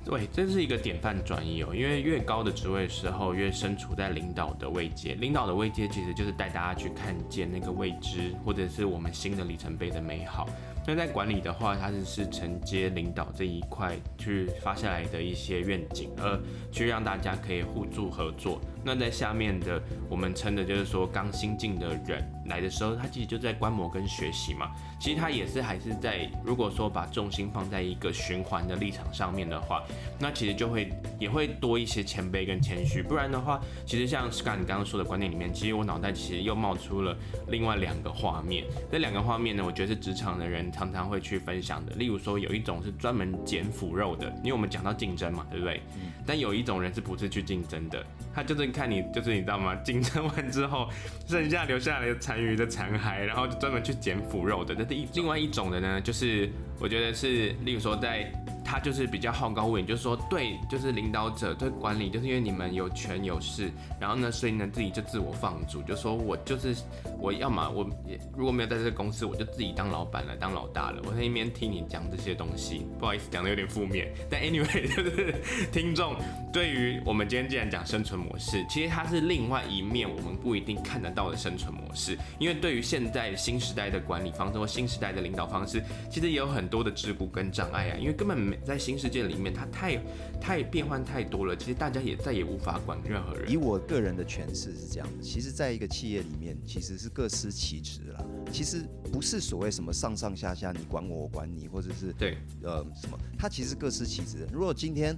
[0.02, 5.14] 对，这是一个典范转移哦，因为越高的职位的时候，越身处在领导的位阶。
[5.14, 10.48] 领导的位阶其实就是带大家去看见那个未知，或者是我们新的里程碑的美好。
[10.86, 16.40] 那在管理的话，它是是承接领导这一块去发下来的一些愿景，呃
[16.72, 18.60] 去让大家可以互助合作。
[18.84, 24.70] 那在下面的我们称的就是说刚新进的人来的时候，他其实就在观摩跟学习嘛。
[24.98, 29.82] 其实他也是还是在，如果说把重心放在一个循环的立场上面的话，
[30.18, 33.02] 那其实就会也会多一些谦卑跟谦虚。
[33.02, 37.16] 不然的话，其实像 Scott 你刚刚说的观念里面，其实我脑袋其实又冒出了
[37.48, 38.64] 另外两个画面。
[38.90, 41.94] 这两个画面呢，我觉得是职场的人常常会去分享的。
[41.94, 45.80] 例如说，有一种是专门捡腐肉的，因为我们讲到竞争嘛，对不对？
[45.96, 46.12] 嗯。
[46.26, 48.04] 但有一种人是不是去竞争的？
[48.34, 48.69] 他就是。
[48.70, 49.74] 看你就是你知道吗？
[49.76, 50.88] 竞争完之后，
[51.26, 54.74] 剩下留下来的残余的残骸，然后就专门去捡腐肉的。
[54.78, 58.32] 那是一另外一种的呢，就是我觉得是，例如说在。
[58.64, 66.74] 他就是比较好高骛远，就是说对，就是领导者对管理，就是因为你们有权有势，然后呢，所以呢自己就自我放逐，就说我就是
[67.18, 67.88] 我要么我
[68.36, 71.02] 如果没有在这个公司，我就自己当老板了，当老大了。
[71.06, 75.34] 我在一边听你讲这些东西，不好意思讲的有点负面， 但 anyway 就是
[75.72, 76.14] 听众
[76.52, 88.58] 对于我们今天既然讲生存模式，其实它是另外一面我们不一定看得到的生存模式，因为对于现在新时代的管理方式或新时代的领导方式，其实也有很多的桎梏跟障碍啊，因为根本没。
[88.64, 89.96] 在新世界里面，它太
[90.40, 93.50] 太变换太多了，其实大家也再也无法管任何人。
[93.50, 98.24] 以我个人的诠释是这样的，其实在一个企业里面，其实是各司其职啦。
[98.50, 98.82] 其实
[99.12, 104.46] 不是所谓什么上上下下，你管我，我管你，或者是对呃什么，它其实各司其职。
[104.52, 105.16] 如果今天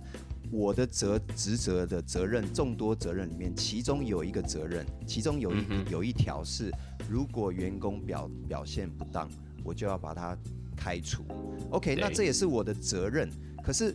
[0.51, 6.71] 我的责职责的责任众多责任里面，其中有一个责任，其中有一、嗯、有一条是，
[7.09, 9.29] 如果员工表表现不当，
[9.65, 10.37] 我就要把他。
[10.77, 11.25] 开除
[11.71, 13.31] ，OK，那这也是我的责任。
[13.63, 13.95] 可是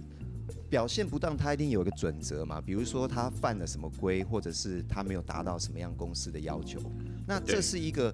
[0.70, 2.60] 表现不当，他一定有一个准则嘛？
[2.62, 6.80] 比如说他犯了什么规，或者是他没有达到什么样公司的要求。
[7.26, 8.14] 那这是一个，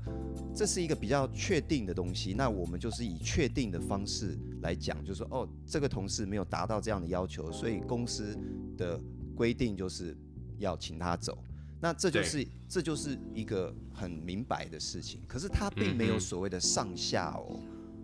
[0.56, 2.34] 这是一个比较确定的东西。
[2.34, 8.38] 那我们就是以确定的方式来讲，就是说，哦，这个同事没有达到这样的要求，所以公司
[8.78, 9.00] 的
[9.36, 10.16] 规定就是
[10.58, 11.38] 要请他走。
[11.80, 15.22] 那这就是这就是一个很明白的事情。
[15.28, 17.60] 可是他并没有所谓的上下哦。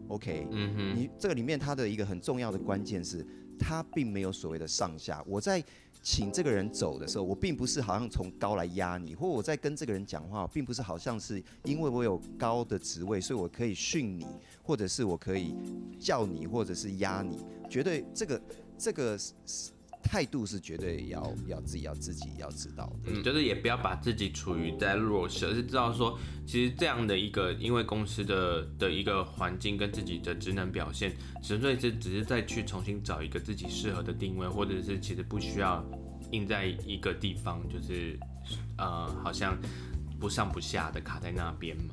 [0.09, 3.25] OK，嗯哼，你这个里面它的一个很重要的关键是，
[3.57, 5.23] 它并没有所谓的上下。
[5.25, 5.63] 我在
[6.01, 14.25] 请这个人走的时候，我并不是好像从高来压你，或我在跟这个人讲话，并不是好像是因为我有高的职位，所以我可以训你，
[14.63, 15.53] 或者是我可以
[15.99, 17.37] 叫你，或者是压你。
[17.69, 18.41] 绝对这个
[18.77, 19.19] 这个
[20.03, 35.83] 态度是绝对要要自己要自己要知道的，嗯，就是也不要把自己处于在弱势，而是知道说，其实这样的一个因为公司的的一个环境跟自己的职能表现，纯粹是只是再去重新找一个自己适合的定位，或者是其实不需要
[36.31, 38.17] 硬在一个地方，就是
[38.77, 39.57] 呃好像
[40.19, 41.83] 不上不下的卡在那边嘛。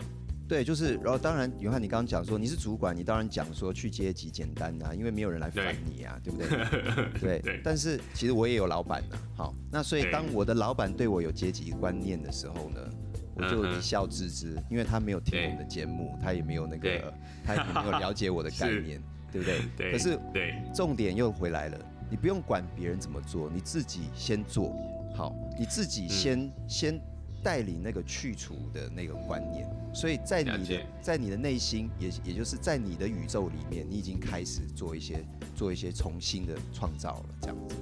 [0.48, 7.08] 对，就是，然后当然，永汉，你刚刚讲说你是主管，你当然讲说去阶级简单啊，因为没有人来烦你啊，对，对不对？
[7.20, 7.38] 对。
[7.40, 12.80] 对 但是其实我也有老板呢，好，那所以当我的老板对我有阶级观念的时候呢，
[13.34, 17.12] 我就一笑置之，因为他没有听我们的节目，他也没有那个，
[17.44, 19.60] 他也没有了解我的概念，对不对？
[19.76, 19.92] 对。
[19.92, 21.78] 可是，对，重点又回来了，
[22.08, 24.72] 你不用管别人怎么做，你自己先做
[25.16, 27.00] 好，你自己先、嗯、先。
[27.42, 37.76] 带领那个去除的那个观念，所以在你的在你的内心，也也就是在你的宇宙里面，你已经开始做一些做一些重新的创造了，这样子。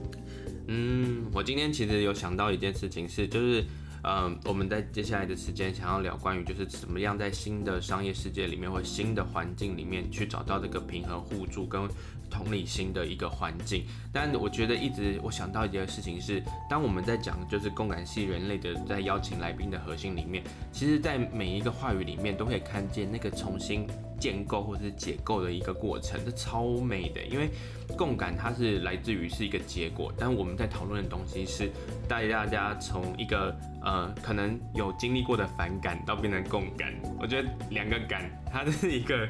[0.68, 3.64] 嗯，我今天其实有想到一件事情是，就是。
[4.06, 11.88] 嗯，我们在接下来的时间想要聊关于就是怎么样在新的商业世界里面或新的环境里面去找到这个平衡互助跟
[12.30, 13.84] 同理心的一个环境。
[14.12, 23.86] 但我觉得一直我想到一件事情是，当我们在讲就是共感系人类的在邀请来宾的核心里面，其实在每一个话语里面都可以看见那个重新
[24.18, 27.22] 建构或者是解构的一个过程，这超美的。
[27.22, 27.50] 因为
[27.96, 31.70] 共感它是来自于是一个结果，但我们在讨论的东西是
[32.08, 33.54] 带大家从一个。
[33.86, 39.28] 呃，可能有经历过的反感到变成共感，我觉得两个感，它是一个，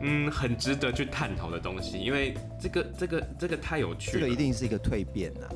[0.00, 4.20] 嗯，很值得去探讨的东西，因为这个这个这个太有趣了。
[4.20, 5.46] 这个一定是一个蜕变呐，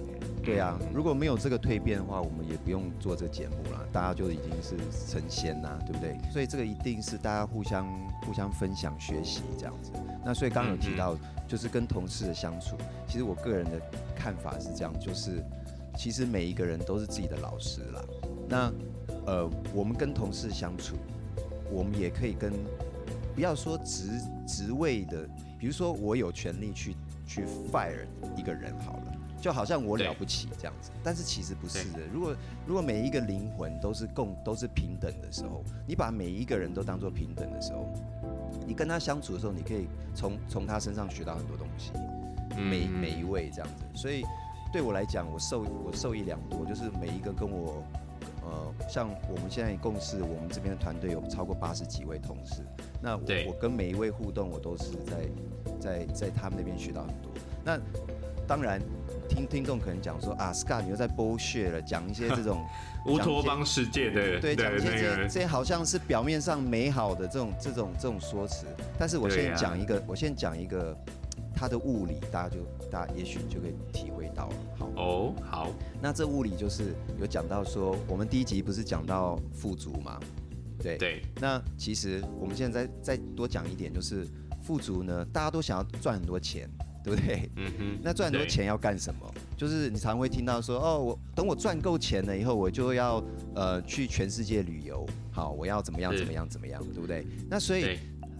[0.46, 4.76] 对啊，如果没有这个蜕变的话，我们也不用做这个节目了，大家就已经是
[5.10, 6.16] 成仙呐，对不对？
[6.30, 7.84] 所以这个一定是大家互相
[8.22, 9.90] 互相分享学习这样子。
[10.24, 12.76] 那所以刚刚有提到，就是跟同事的相处，
[13.08, 13.72] 其实我个人的
[14.14, 15.44] 看法是这样，就是
[15.98, 18.04] 其实每一个人都是自己的老师啦。
[18.48, 18.72] 那，
[19.26, 20.94] 呃，我们跟同事相处，
[21.72, 22.52] 我们也可以跟，
[23.34, 25.28] 不要说职职位的，
[25.58, 26.94] 比如说我有权利去
[27.26, 28.06] 去 fire
[28.36, 29.05] 一个人好了，
[29.40, 32.00] 就好像我了不起这样子，但是其实不是的。
[32.12, 32.34] 如果
[32.66, 37.92] 如果每一个灵魂都是共都是平等的时候，你把每一个人都当做平等的时候，
[38.66, 41.92] 你跟他相处的时候，你可以从从他身上学到很多东西，
[42.56, 43.84] 每每一位这样子。
[43.94, 44.24] 所以
[44.72, 47.82] 对我来讲，我受我受益良多，就是每一个跟我。
[48.42, 52.62] 呃，像我们现在共事，我们这边的团队有超过八十几位同事。
[53.02, 55.28] 那我我跟每一位互动，我都是在
[55.80, 57.32] 在在他们那边学到很多。
[57.64, 57.76] 那
[58.46, 58.80] 当然，
[59.28, 62.64] 听听众可能讲说啊，Scott 你又在剥削了，讲一些这种
[63.06, 68.66] 乌托邦世界的，对，讲一些这这些好像是表面上美好的这种这种这种说辞。
[68.98, 70.96] 但是我先讲一个，我先讲一个
[71.54, 72.56] 它的物理，大家就
[72.90, 74.54] 大家也许就可以体会到了。
[74.78, 75.70] 好哦，好。
[76.00, 80.18] 那这物理就是有讲到说，我们第一集不是讲到富足吗？
[80.78, 81.22] 对对。
[81.40, 84.26] 那其实我们现在再再多讲一点，就是
[84.62, 86.68] 富足呢，大家都想要赚很多钱，
[87.06, 87.48] 对不对？
[87.54, 87.98] 嗯哼。
[88.02, 89.34] 那赚很多钱要干什么？
[89.56, 93.22] 就是你常会听到说，哦，我等我赚够钱了以后，我就要
[93.54, 97.24] 呃去全世界旅游，好，我要怎么样怎么样怎么样，对不对？
[97.48, 97.96] 那所以。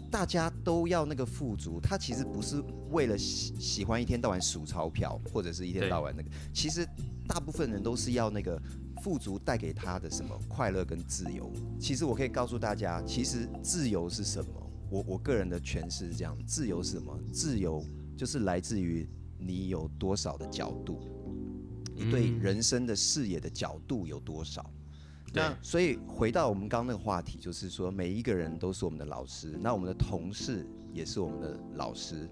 [0.09, 6.31] 大家都要那个富足，他其实不是为了喜喜欢一天到晚数钞票，或者是一天到晚那个。
[6.55, 6.87] 其实
[7.27, 8.59] 大部分人都是要那个
[9.03, 11.53] 富足带给他的什么快乐跟自由。
[11.79, 14.71] 其实我可以告诉大家，其实自由是什么？
[14.89, 17.19] 我我个人的诠释是这样：自由是什么？
[17.33, 17.85] 自由
[18.17, 21.01] 就是来自于你有多少的角度，
[21.95, 24.65] 你对人生的视野的角度有多少。
[25.35, 32.27] 那所以回到我们刚刚那个话题，就是说每一个人都是我们的老师，那我们的同事也是我们的老师，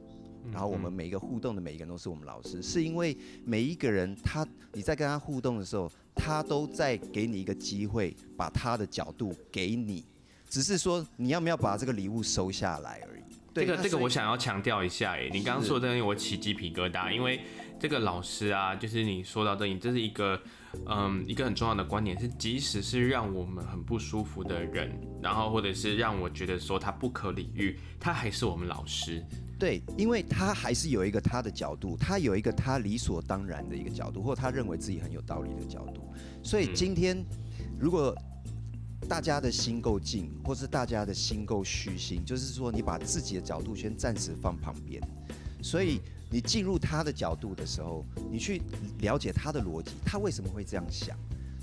[0.50, 10.02] 然后我们每一个互动的每一个人都是我们老师，是因为每一个人他你在跟他互动的时候，他都在给你一个机会，把他的角度给你，
[10.48, 13.22] 只是说你要不要把这个礼物收下来而已。
[13.54, 17.40] 对，这个这个我想要强调一下，哎，你刚刚说的东西我起鸡皮疙瘩，因为
[17.78, 20.38] 这个老师啊，就是你说到这里，这是一个。
[20.88, 24.90] 嗯，一个很重要的观点是，即使是让我们很不舒服的人，
[25.22, 29.24] 然后或者是让我觉得说他不可理喻，他还是我们老师。
[29.56, 36.12] 对，因为他还是有一个他的角度，他有一个他理所当然的一个角度，或他认为自己很有道理的角度。
[36.42, 37.24] 所以今天，
[37.78, 38.12] 如果
[39.08, 45.02] 大家的心够静，或是大家的心够虚心，就是说你把自己的角度先暂时放旁边，
[45.62, 46.00] 所以。
[46.30, 48.60] 你进入他的角度的时候，你去
[48.98, 51.16] 了解他的逻辑，他为什么会这样想，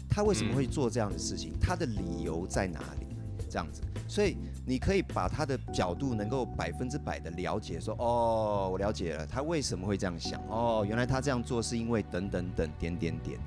[0.07, 3.07] 他为什么会做这样的事情，他的理由在哪里？
[3.49, 13.37] 这样子，所以你可以把他的角度能够百分之百的了解说，哦，我了解了，他为什么会这样想，哦，原来他这样做是因为等等等点点点。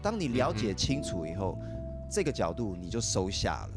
[0.00, 1.58] 当你了解清楚以后，
[2.10, 3.70] 这个角度你就收下了。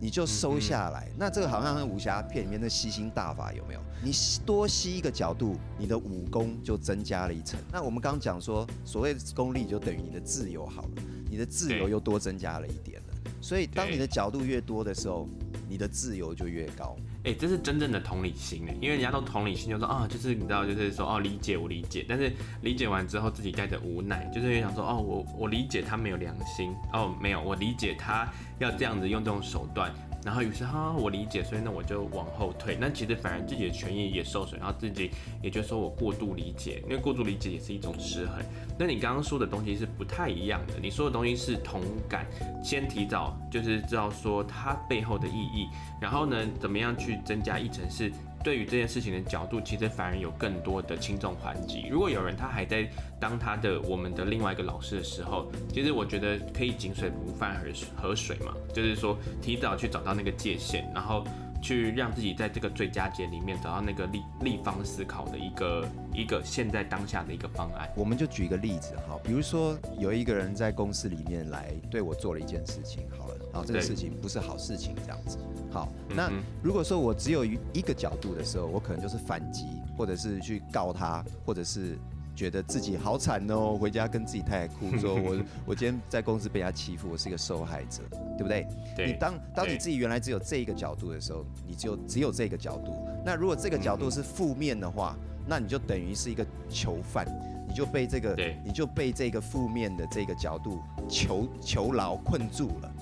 [0.00, 3.80] 你就收下来，嗯嗯，那这个好像武侠片里面的吸星大法有没有？
[4.00, 4.12] 你
[4.46, 7.58] 多吸一个角度，你的武功就增加了一层。
[7.72, 13.14] 那我们刚刚讲说，所谓的功力就等于你的自由好了，你的自由又多增加了一点了。
[13.40, 15.28] 所以当你的角度越多的时候，
[15.68, 16.94] 你的自由就越高。
[17.24, 28.26] 哎、这是真正的同理心哎，因为人家都同理心，就说啊，就是你知道，就是说哦，理解我理解，但是理解完之后自己带着无奈，就是想说哦，我我理解他没有良心哦，没有，我理解他
[28.58, 29.92] 要这样子用这种手段。
[30.24, 32.76] 然后于是哈，我理解，所以呢我就往后退。
[32.80, 35.10] 那其实反而自己的权益也受损，然后自己
[35.42, 38.36] 也就说我过度理解，因为过度理解也是一种失衡。
[38.78, 42.26] 那你刚刚说的东西是不太一样的，你说的东西是同感，
[42.62, 45.66] 先提早就是知道说它背后的意义，
[46.00, 48.12] 然后呢怎么样去增加议程是。
[48.42, 51.86] 对于这件事情的角度，其实反而有更多的轻重缓急。
[51.90, 52.88] 如果有人他还在
[53.20, 57.60] 当他的我们的另外一个老师的时候，其实我觉得可以井水不犯
[57.96, 61.24] 河水嘛，就是说提早去找到那个界限，然后
[61.60, 67.90] 去让自己在这个最佳解里面找到那个立立方思考的一个一个现在当下的一个方案。
[67.96, 75.38] 我们就举一个例子哈，比如说有一个人在公司里面来对我做了一件事情，好，好，这个事情不是好事情，这样子。
[75.70, 76.30] 好，那
[76.62, 81.98] 如果说我只有一个角度的时候，我可能就是反击，或者是去告他，或者是
[82.34, 88.02] 觉得自己好惨哦，回家跟自己太太哭，说我 我今天在公司被他欺负，我是一个受害者，
[88.36, 88.66] 对不对？
[88.96, 89.06] 对。
[89.06, 92.94] 你当当你自己原来只有这一个角度的时候，你就只有这个角度。
[93.24, 97.26] 那如果这个角度是负面的话，那你就等于是一个囚犯，
[97.68, 102.94] 你就被这个，你就被这个负面的这个角度囚囚牢困住了。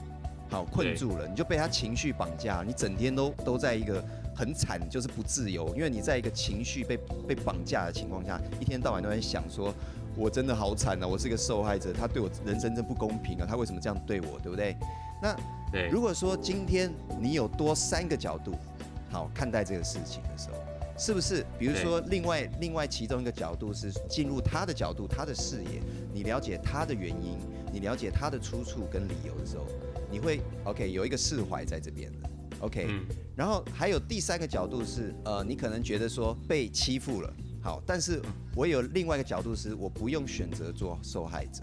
[0.48, 4.02] 好，困住了，你就被他情绪绑架，你整天都都在一个
[4.35, 9.74] 很惨，就是不自由，因为你在一个情绪被被绑架的情况下，一天到晚都在想说，
[10.16, 14.76] 我真的好惨啊，我是个受害者，他对我人生真不公平啊，他为什么这样对我，对不对？
[15.20, 15.37] 那
[15.90, 18.54] 如果说今天你有多三个角度，
[19.11, 20.56] 好看待这个事情的时候，
[20.96, 21.44] 是不是？
[21.59, 25.82] 比如说另外另外其中一个角度是进入他的角度，他的视野，
[26.12, 27.37] 你了解他的原因，
[27.72, 29.64] 你了解他的出处跟理由的时候。
[30.16, 32.31] 你会 OK 有一个释怀在这边的。
[32.61, 33.05] OK，嗯，
[33.37, 38.22] 然后还有第三个角度是，呃，你可能觉得说被欺负了，好，但是
[38.55, 41.62] 我有另外一个角度是，我不用选择做受害者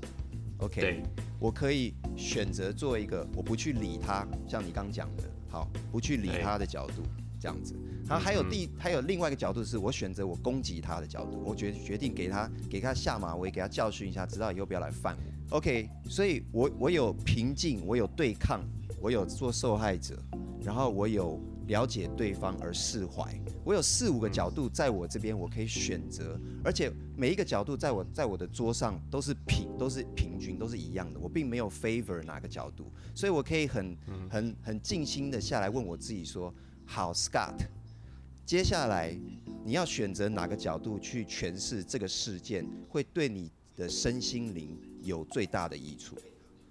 [0.60, 1.02] ，OK，
[1.40, 7.02] 我可以选择做一个我不去理他，像你刚讲的，好，不去理他的角度，
[7.40, 7.74] 这样子，
[8.08, 15.33] 然后还有第还有另外一个角度是我选择我攻击他的角度，我决决定给他给他下马威，给他教训一下，知道以后不要来犯我。
[15.54, 18.68] OK，所以我我有平静，我有对抗，
[19.00, 20.18] 我有做受害者，
[20.60, 33.96] 然后我有了解对方而释怀，我有四五个角度在我这边，我可以选择，而且每一个角度在我在我的桌上都是平都是平均都是一样的，我并没有 favor 哪个角度，所以我可以很
[34.32, 36.52] 很很静心的下来问我自己说，
[36.84, 37.60] 好，Scott，
[38.44, 39.16] 接下来
[39.64, 46.18] 你要选择哪个角度去诠释这个事件，会对你的身心灵有最大的益处，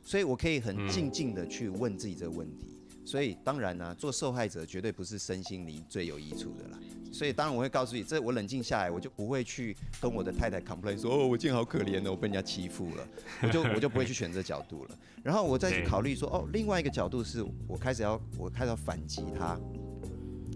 [0.03, 2.79] 所以我可以很静静的去问自己这个问题。
[3.05, 6.79] 所以当然呢、啊，做受害者绝对不是身心灵最有益处的啦。
[7.13, 13.07] 所以当然我会告诉你，这我冷静下来，我就不会去跟我的太太 complain 说，哦，我今天好可怜哦，我被人家欺负了，
[13.43, 14.99] 我就 我就不会去选择角度了。
[15.23, 19.59] 然后我再去考虑说，哦，另外一个角度是我开始要我开始要反击他。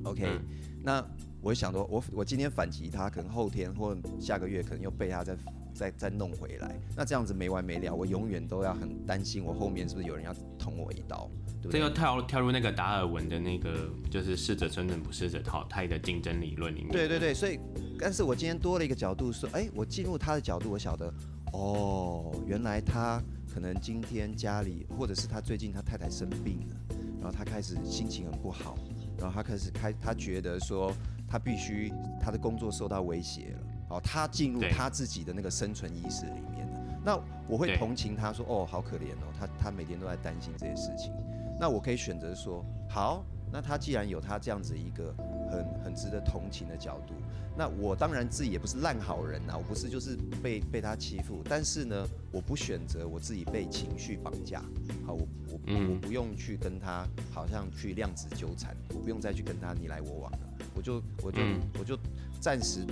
[0.04, 0.40] OK，
[0.84, 1.04] 那
[1.42, 5.36] 我会想说，我我今天反击他，可能后天或下个月可能又被他再。
[5.76, 11.30] 再再弄回来，那这样子没完没了，我永远都要很担心，我后面是不是有人要捅我一刀？
[11.60, 11.80] 对不对？
[11.80, 16.90] 这个跳跳入那个达尔文的那个，就是适者生存，不适者淘汰的竞争理论里面。
[16.90, 17.60] 对对对，所以，
[17.98, 21.12] 但是我今天多了一个角度说，哎，我进入他的角度，我晓得，
[21.52, 28.78] 哦，原来他可能今天家里，或者是他最近他太太生病了，然后他开始心情很不好，
[29.18, 30.92] 然后他开始开，他觉得说
[31.28, 33.65] 他必须他的工作受到威胁了。
[33.88, 41.12] 哦，他进入他自己的那个生存意识里面了，那我会同情他说，哦，好可怜哦，他他每天都在担心这些事情。
[41.58, 45.14] 那我可以选择说，好，那他既然有他这样子一个
[45.50, 47.14] 很很值得同情的角度，
[47.56, 54.60] 那我当然自己也不是烂好人呐，我不是就是被被他欺负，但是呢，我不选择我自己被情绪绑架。
[55.06, 55.58] 好，我我
[55.92, 60.38] 我不用去跟他好像去量子纠缠，我不用再去跟他你来我往了，
[60.76, 61.40] 我就我就
[61.80, 61.98] 我就
[62.40, 62.86] 暂时。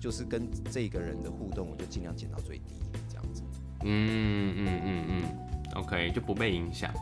[0.00, 2.76] 就是跟这个人的互动，我就尽量减到最低，
[3.08, 3.42] 这样子。
[3.82, 5.22] 嗯嗯嗯嗯
[5.74, 6.94] ，OK，就不被影响。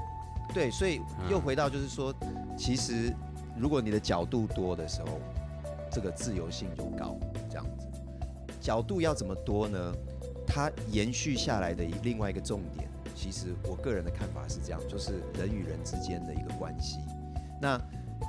[0.55, 2.11] 对，所以又回到就是说，
[2.57, 3.14] 其实
[3.55, 5.20] 如果你的角度多的时候，
[5.93, 7.18] 这个自由性就高，
[7.51, 7.87] 这样子。
[8.62, 9.95] 角度要怎么多呢？
[10.47, 16.97] 它延续下来的另外一个重点，其实我个人的看法是这样，就是人与人之间的一个关系。
[17.61, 17.78] 那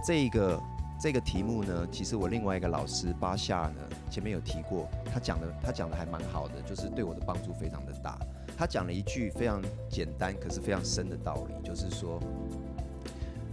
[0.06, 0.62] 这个
[1.00, 8.18] 这个题目呢，其实我另外一个老师巴夏呢，前面有提过，他讲的他讲的还蛮好的，就是对我的帮助非常的大。
[8.58, 12.20] 他讲了一句非常简单，可是非常深的道理，就是说，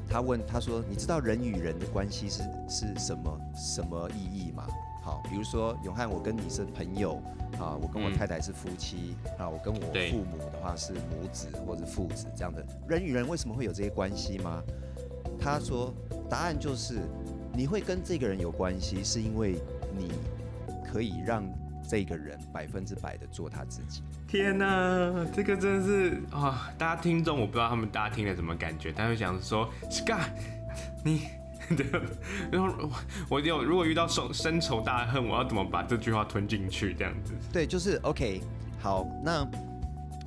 [0.09, 4.67] 他问他说：“你知道人与人的关系是是什么什么意义吗？”
[5.05, 7.21] 好，比如说永汉，我跟你是朋友
[7.61, 12.65] 啊，我跟我太太是夫妻啊，我跟我父母的话是母子或者父子这样的。
[12.89, 14.63] 人与人为什么会有这些关系吗？
[15.39, 15.93] 他说，
[16.31, 17.01] 答案就是
[17.57, 19.57] 你会跟这个人有关系，是因为
[19.97, 20.13] 你
[20.85, 21.45] 可以让。
[21.87, 24.03] 这个人百分之百的做他自己。
[24.27, 24.67] 天哪，
[25.35, 26.55] 这个真的是啊、哦！
[26.79, 30.31] 大家听众，我不知道他们大家听了什么感觉，他会想说：“Sky，
[31.05, 31.29] 你
[31.77, 31.87] 对，
[32.51, 32.89] 然后
[33.29, 36.95] 我有如果遇到深深仇大恨，我要怎么把这句话吞进去？
[36.95, 38.41] 这样子。”对，就是 OK。
[38.81, 39.47] 好，那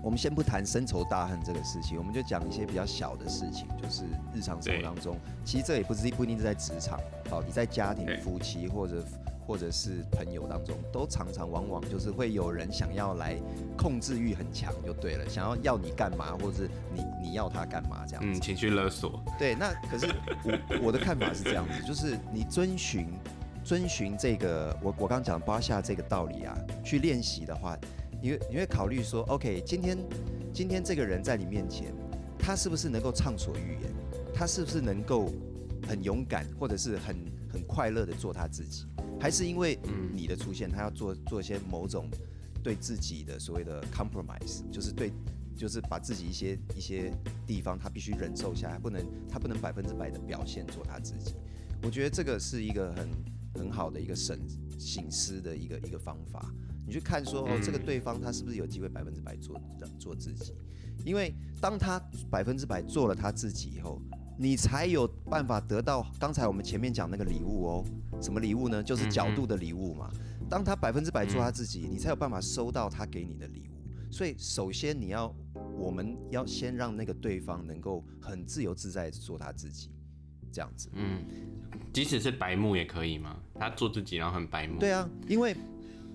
[0.08, 6.98] 我们先不谈深仇大恨这个事情，我们就讲一些比较小的事情，就是日常生活当中，其实这也不是不一定是在职场。
[7.30, 9.04] 好，你在家庭、夫妻或者。
[9.46, 13.38] 或者是朋友当中，都常常往往就是会有人想要来
[13.78, 18.38] 控制欲很强，就对了，想要要你干嘛，或者是你你要他干嘛这样子。
[18.38, 19.24] 嗯，情绪勒索。
[19.40, 23.08] 对，那可是我我的看法是这样子，就是你遵循
[23.64, 26.54] 遵循这个我我刚讲巴夏这个道理啊，
[26.84, 27.78] 去练习的话，
[28.22, 29.98] 你会你会考虑说，OK，今天
[30.54, 31.94] 今天这个人在你面前，
[32.38, 33.92] 他是不是能够畅所欲言？
[34.34, 35.32] 他是不是能够
[35.88, 37.16] 很勇敢，或者是很
[37.52, 38.86] 很快乐的做他自己？
[39.20, 39.80] 还是因为
[40.14, 42.10] 你的出现，他要做做一些某种
[42.64, 45.12] 对自己的所谓的 compromise，就是对，
[45.56, 47.12] 就是把自己一些一些
[47.46, 51.36] 地方他必须忍受下来，不能他不能百分之百的表现做他自己。
[51.84, 53.10] 我觉得这个是一个很
[53.56, 54.40] 很好的一个审
[54.80, 56.54] 省思的一个一个方法。
[56.88, 59.62] 你去看说哦，这个对方他是不是有机会百分之百做
[60.00, 60.54] 做自己？
[61.06, 64.02] 因为当他百分之百做了他自己以后。
[64.40, 67.86] 你才有办法得到刚才我们前面讲那个礼物哦，
[68.22, 68.84] 什么礼物呢？
[68.84, 70.12] 就是角度的礼物嘛。
[70.48, 74.12] 当他百分之百做他自己，你才有办法收到他给你的礼物。
[74.12, 75.36] 所以首先你要，
[75.76, 79.90] 我们要先让那个对方能够很自由自在的做他自己，
[80.52, 80.88] 这样子。
[80.94, 81.26] 嗯，
[81.92, 83.38] 即使是白目也可以吗？
[83.56, 84.78] 他做自己然后很白目。
[84.78, 85.58] 对啊，因为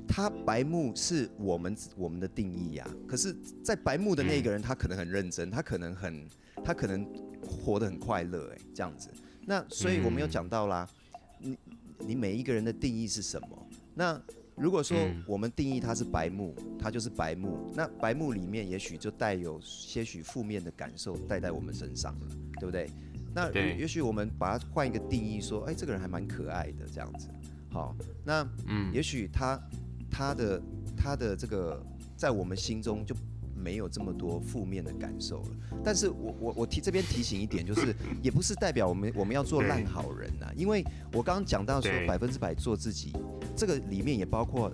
[0.06, 2.86] 他白目是我们我们的定义呀。
[3.06, 6.28] 可是，在白目的那个人，他可能很认真，他可能很，
[6.64, 7.06] 他可能。
[7.44, 9.10] 活得很快乐，哎，这样子。
[9.44, 10.88] 那所以我们有讲到啦，
[11.40, 11.58] 你
[11.98, 13.66] 你每一个人的定义是什么？
[13.96, 14.22] 那
[14.54, 14.96] 如果说
[15.26, 17.68] 我们定义他是白目，他就是白目。
[17.74, 22.26] 那白目里面也许就带有些许负面的感受带在我们身上了，
[22.60, 22.88] 对不对？
[23.34, 27.26] 那也许我们把它换一个定义，说，哎，这个人还蛮可爱的，这样子。
[27.70, 29.60] 好，那嗯，也许他
[30.12, 30.62] 他的
[30.96, 31.82] 他的这个
[32.16, 33.16] 在我们心中就。
[33.54, 35.48] 没有这么多负面的感受了，
[35.84, 40.82] 但是我我我提这边提醒一点，就是也不是代表我们我们要做烂好人呐、啊，因为
[41.12, 43.12] 我刚刚讲到说百分之百做自己，
[43.54, 44.72] 这个里面也包括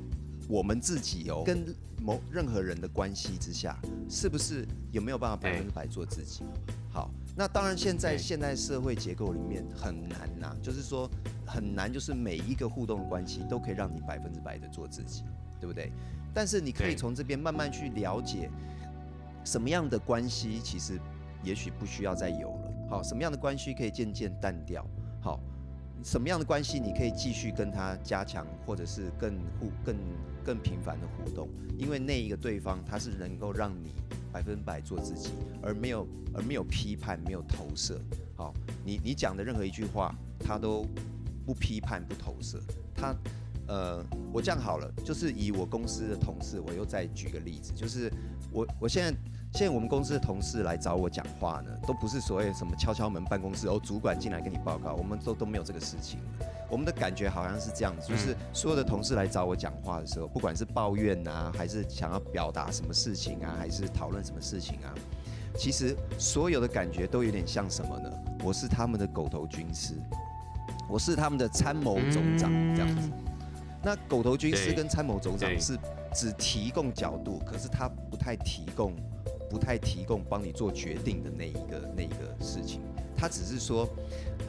[0.49, 1.67] 我们自己哦，跟
[2.01, 3.79] 某任何人的关系之下，
[4.09, 6.43] 是不是有没有办法百分之百做自己？
[6.91, 11.09] 好，那当然现在现在社会结构里面很难呐、啊，就是说
[11.47, 15.23] 很难，就是每一个互动的关系都可以让你百分之百的做自己，
[15.61, 15.93] 对不对？
[16.35, 18.51] 但是你可以从这边慢慢去了解。
[19.45, 20.99] 什么样的关系其实
[21.45, 22.73] 也许不需要再有了。
[22.91, 24.85] 好，什么样的关系可以渐渐淡掉？
[25.23, 25.39] 好，
[26.03, 29.97] 什么样的关系你可以继续跟他加强，或者是更互更
[30.45, 31.49] 更频繁的互动？
[31.79, 33.93] 因为那一个对方他是能够让你
[34.33, 35.31] 百分百做自己，
[35.63, 38.01] 而没有而没有批判，没有投射。
[38.37, 38.55] 好，
[38.85, 40.87] 你你讲的任何一句话，他都
[41.45, 42.61] 不批判不投射。
[42.95, 43.15] 他
[43.67, 48.13] 呃，我这样好了，就是以我公司的同事，我又再举个例子，就是
[48.53, 49.19] 我我现在。
[49.55, 56.21] 现在我们公司的同事来找我讲话呢，都不是所谓什么敲敲门办公室哦，主管进来跟你报告，我们都都没有这个事情。
[56.71, 64.95] 我们的感觉好像是这样子，就是所有的同事来找我讲话的时候，不管是抱怨啊，还是想要表达什么事情啊，还是讨论什么事情啊，
[65.57, 68.11] 其实所有的感觉都有点像什么呢？
[68.45, 69.95] 我是他们的狗头军师，
[70.89, 73.11] 我是他们的参谋总长这样子。
[73.83, 75.77] 那狗头军师跟参谋总长是
[76.15, 78.93] 只提供角度，可是他不太提供。
[79.49, 82.81] 不太提供帮你做决定的那一个那一个事情，
[83.17, 83.89] 他只是说，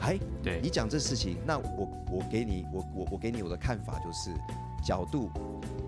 [0.00, 4.30] 哎，对，你讲这事情，那我我给你我我我给你我的看法就是
[4.84, 5.30] 角度，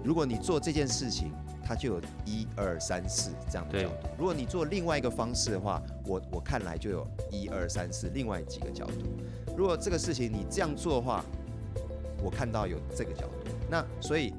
[0.03, 1.33] 如果你做这件事情，
[1.65, 4.09] 它就有一二三四这样的角度。
[4.19, 9.03] 如果你做另外一个方式的话，我我看来就有一二三四另外几个角度。
[9.57, 11.25] 如果这个事情你这样做的话，
[12.23, 13.51] 我看到有这个角度。
[13.71, 14.33] 那所以。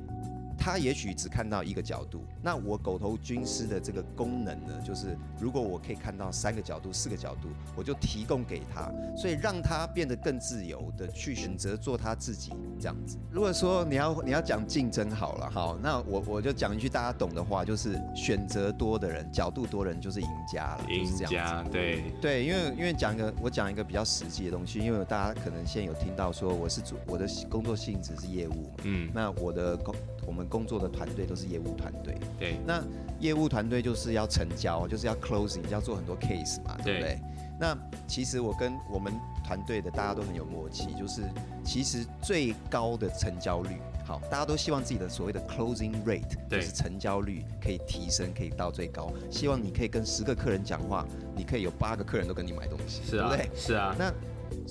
[0.63, 13.17] 他也许只看到一个角度，那我狗头军师的这个功能呢，就是如果我可以看到三个角度、四个角度，我就提供给他，所以让他变得更自由的去选择做他自己这样子。
[13.29, 20.85] 如果说你要你要讲竞争好了，好，那我我就讲一句大家懂的话，就是选择多的人、角度多的人就是赢家了。
[20.89, 29.93] 赢家，对对，因为因为讲一个我讲一个比较实际的东西，因为大家可能现在有听到说我是主我的工作性质是业务嘛，嗯，那我的工
[30.25, 32.57] 我们工作的团队都是业务团队，对。
[32.65, 32.83] 那
[33.19, 37.01] 业务团队就是要成交，就是要 closing，要做很多 case 嘛，对不对？
[37.01, 37.19] 对。
[37.59, 39.13] 那其实我跟我们
[39.45, 41.21] 团队的大家都很有默契，就是
[41.63, 49.13] 其实最高的成交率，好，大家都希望自己的所谓的 closing rate，就是成交率可以提升，可以到最高。
[49.29, 51.05] 希望你可以跟十个客人讲话，
[51.37, 53.59] 你可以有八个客人都跟你买东西，是啊，对不对？
[53.59, 53.95] 是啊。
[53.97, 54.11] 那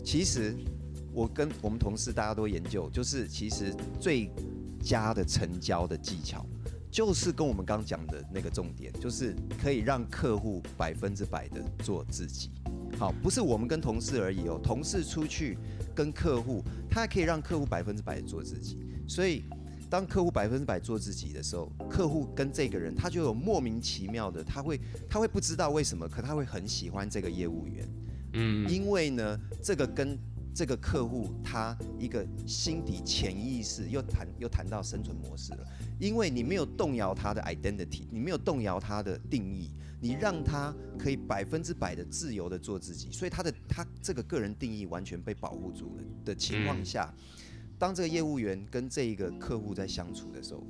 [0.05, 0.55] 其实
[1.15, 4.29] 我跟我们同事大家都研究，就是其实最
[4.83, 6.45] 家的成交的技巧，
[6.91, 12.51] 就是跟我们刚讲的那个重点，就是可以让客户百分之百的做自己。
[12.99, 15.57] 好，不是我们跟同事而已哦，同事出去
[15.95, 18.79] 跟客户，他还可以让客户百分之百的做自己。
[19.09, 19.45] 所以，
[19.89, 24.79] 当客户百分之百做自己的时候，客户跟这个人，他就有莫名其妙的，他会
[25.09, 27.89] 他会不知道为什么，可他会很喜欢这个业务员。
[28.35, 30.19] 嗯，因为呢，这个跟
[30.55, 35.67] 这个客户他一个心底潜意识又谈又谈到生存模式了，
[35.99, 47.13] 因为你没有动摇他的 identity，你没有动摇他的定义，你让他可以百分之百的自由的做自己，所以他的他这个个人定义完全被保护住了的情况下，
[47.79, 50.63] 当这个业务员跟这一个客户在相处的时候，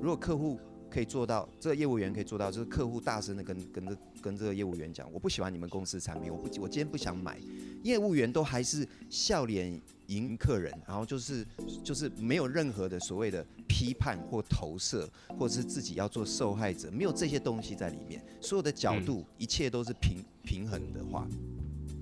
[0.00, 0.60] 如果客户
[0.94, 7.36] 可以做到，这个业务员可以做到，就是客户大声的跟跟这跟这个业务员讲，我不喜欢你们公司产品，我不我今天不想买。
[7.82, 11.44] 业务员都还是笑脸迎客人，然后就是
[11.82, 21.26] 就是没有任何的所谓的批判或投射，或者是自己要做受害者，没有这些东西在里面，所有的角度、嗯、一切都是平平衡的话，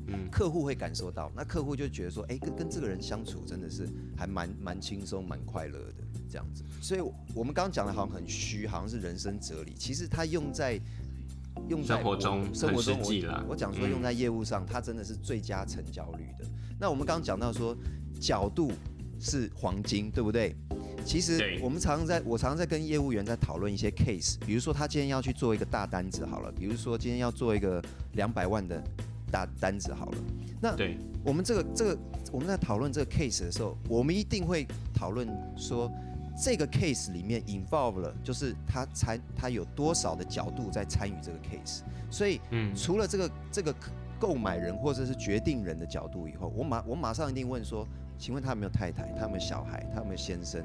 [0.09, 6.64] 嗯，客户会感受到，那客户就觉得说，哎，跟跟这个人相处真的是还蛮蛮轻松、蛮快乐的这样子。
[6.80, 7.01] 所以
[7.35, 10.80] 我们刚刚讲的好像很虚，好像是人生哲理，其实它用在。
[11.68, 12.99] 用在生活中，生活中。
[13.47, 16.47] 我讲说用在业务上，它真的是最佳成交率的。
[16.80, 17.76] 那我们刚刚讲到说，
[18.18, 18.72] 角度
[19.20, 20.57] 是黄金，对不对？
[21.05, 28.83] 其实我们常常在，我常常在跟业务员在讨论一些 case，比如说他今天要去做一个大单子好了，比如说今天要做一个两百万的
[29.30, 30.18] 大单子好了。
[30.59, 31.99] 那对我们这个这个
[32.33, 35.93] 我们在讨论这个 case 的时候，我们一定会讨论说。
[36.37, 41.80] 这个 case 里面 involve 了，就是他参他有多少的角度在参与这个 case，
[42.11, 43.74] 所以，嗯，除了这个这个
[44.18, 47.87] 购买人或者是决定人的角度以后，我马我马上一定问说，
[48.18, 49.12] 请问他有没有太太？
[49.12, 49.87] 他有没有小孩？
[49.93, 50.64] 他有没有先生？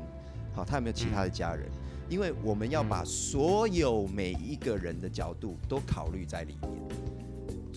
[0.54, 1.70] 好，他有没有其他的家人？
[2.10, 6.72] 因为我们要把所有每一个人的角度都考虑在里面。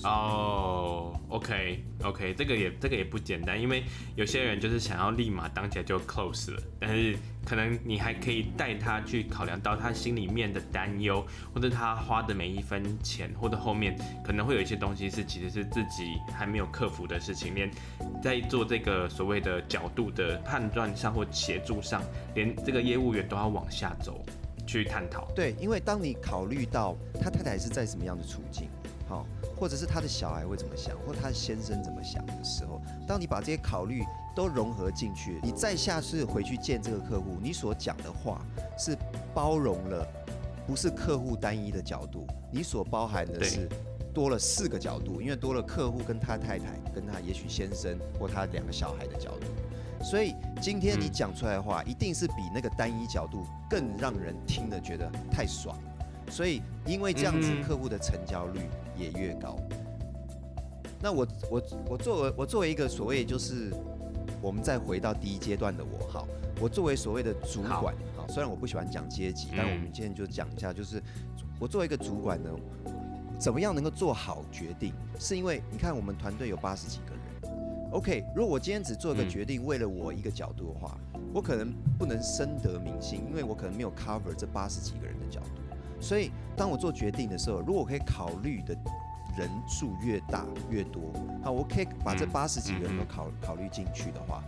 [0.02, 3.84] 哦、oh，OK OK，这个也这个也不简单，因为
[4.16, 11.22] 有些人就是想要立马当起来就 close 了，但是可能你还可以带他去考量到他心里面的担忧，
[11.54, 13.94] 或者他花的每一分钱，或者后面
[14.24, 17.70] 可能会有一些东西是其实是自己还没有克服的事情，连
[18.22, 22.02] 在做这个所谓的角度的判断上或协助上，
[22.34, 24.24] 连这个业务员都要往下走
[24.66, 25.30] 去探讨。
[25.34, 28.68] 对，因为当你考虑到他太太是在什么样的处境，
[29.06, 29.26] 好。
[29.60, 34.02] 或者是他的小孩会怎么想，或他的先生怎么想的时候，当你把这些考虑
[34.34, 38.40] 都融合进去，你再下次回去见这个客户，你所讲的话
[38.78, 38.96] 是
[39.34, 40.06] 包容了，
[40.66, 43.68] 不是客户单一的角度，你所包含的是
[44.14, 49.46] 多了四个角度，因为多了客户跟他太太，跟他也许先生或他两个小孩的角度，
[50.02, 55.76] 所以今天你讲出来的话，一定是比那个单一角度更让人听得觉得太爽。
[56.30, 58.60] 所以，因为这样子，客户的成交率
[59.00, 59.56] 也越高。
[61.02, 63.72] 那我我我作为我作为一个所谓就是，
[64.42, 66.28] 我们再回到第一阶段的我，好，
[66.60, 71.02] 我作为所谓的主管，好，虽然我不喜欢讲阶级，但我们今天就讲一下，就是
[71.58, 72.50] 我作为一个主管呢，
[73.38, 74.92] 怎么样能够做好决定？
[75.18, 80.98] 是因为你看我们团队有八十几个人，OK，如果我今天只做一个决定，为了我一个角度的话，
[81.32, 85.59] 我可能不能深得民心，因为我可能没有 cover 这八十几个人的角度。
[86.00, 88.74] 所以，当我做决定的时候，如果我可以考虑的
[89.36, 91.02] 人数越大越多，
[91.42, 94.42] 好，我可以把这八十几个人都考考虑进去的话，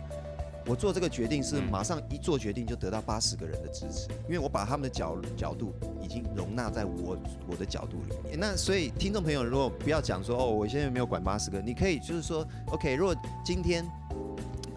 [0.65, 8.39] 我做这个决定是马上一做决定就得到八十个人的支持，因为我把他们的角角度已经容纳在我我的角度里面。
[8.39, 13.85] 那所以听众朋友，如果不要讲说哦，我现在没有管八十个，你可以就是说，OK，如果今天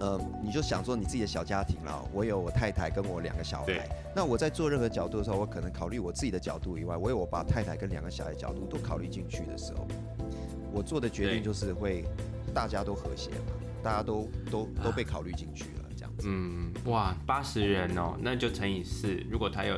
[0.01, 9.87] 呃你就想说你自己的小家庭了，我有我太太跟我两个小孩，那我在做任何角度的时候，我可能考虑我自己的角度以外，我有我把太太跟两个小孩角度都考虑进去的时候，
[10.73, 12.05] 我做的决定就是会
[12.55, 15.67] 大家都和谐嘛，大家都都都被考虑进去。
[16.23, 19.13] 嗯，哇，八十人哦，那就乘以四。
[19.29, 19.77] 如果他有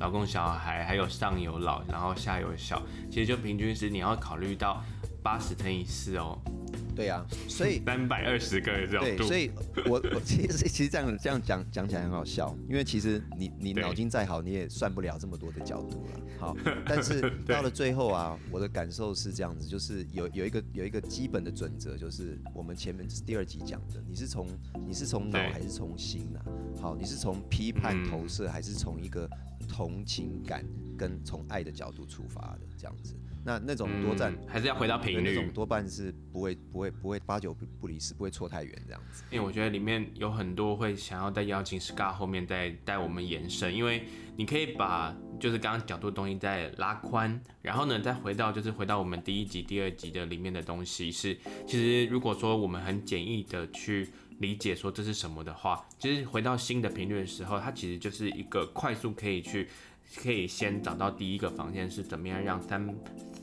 [0.00, 4.82] 老公、小孩，还有上有老，然后下有小，其实就平均是你要考虑到
[5.22, 6.36] 八十乘以四哦。
[6.96, 9.04] 对啊，所以 三百二十个人角度。
[9.04, 9.50] 对，所以
[9.84, 16.20] 我我 其实其实这样这样讲讲起来很好笑，因为其实你你脑筋再好，你也算不了这么多的角度了。
[16.38, 24.48] 好， 但是到了最后啊，我的感受是这样子，就是有有一个有一个基本的准则，就是我们前面第二集讲的，你是从
[24.86, 26.40] 你是从脑还是从心啊？
[26.80, 29.28] 好，你是从批判投射还是从一个
[29.68, 30.64] 同情感
[30.96, 33.14] 跟从爱的角度出发的这样子？
[33.46, 39.22] 那那种多占、嗯、还是要回到频率，那种多半是不会不会不会八九不离十，不会错太远这样子。
[39.30, 44.04] 因为我觉得里面有很多会想要在邀请 Scar 后面再带我们延伸，因为
[44.36, 51.38] 你可以把就是刚刚角度的东西再拉宽，然后呢再回到就是回到我们第一集、第二集的里面的东西是，
[51.68, 54.08] 其实如果说我们很简易的去
[54.40, 59.68] 理解说这是什么的话，其实回到新的频率的时候，它其实就是一个快速可以去
[60.14, 62.94] 可以先找到第一个房间是怎么样让三。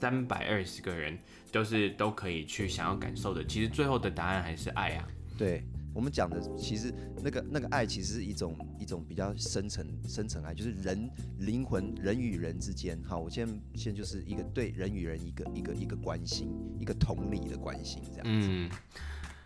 [0.02, 1.18] 三百二十个人
[1.50, 5.08] 都是都可以去想要感受的，其实最后的答案还是爱啊。
[5.38, 6.94] 对，我们讲的，其实
[7.24, 11.10] 那个那个爱，其实是一种一种比较深层深层爱，就是人
[11.40, 13.02] 灵魂人与人之间。
[13.06, 16.50] 好，我现在现在就是一个对人与人一个一个一个关心，
[16.82, 18.48] 一个同理的关心这样子。
[18.52, 18.70] 嗯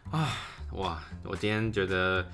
[0.09, 0.33] 啊
[0.73, 2.27] 哇，我今天觉得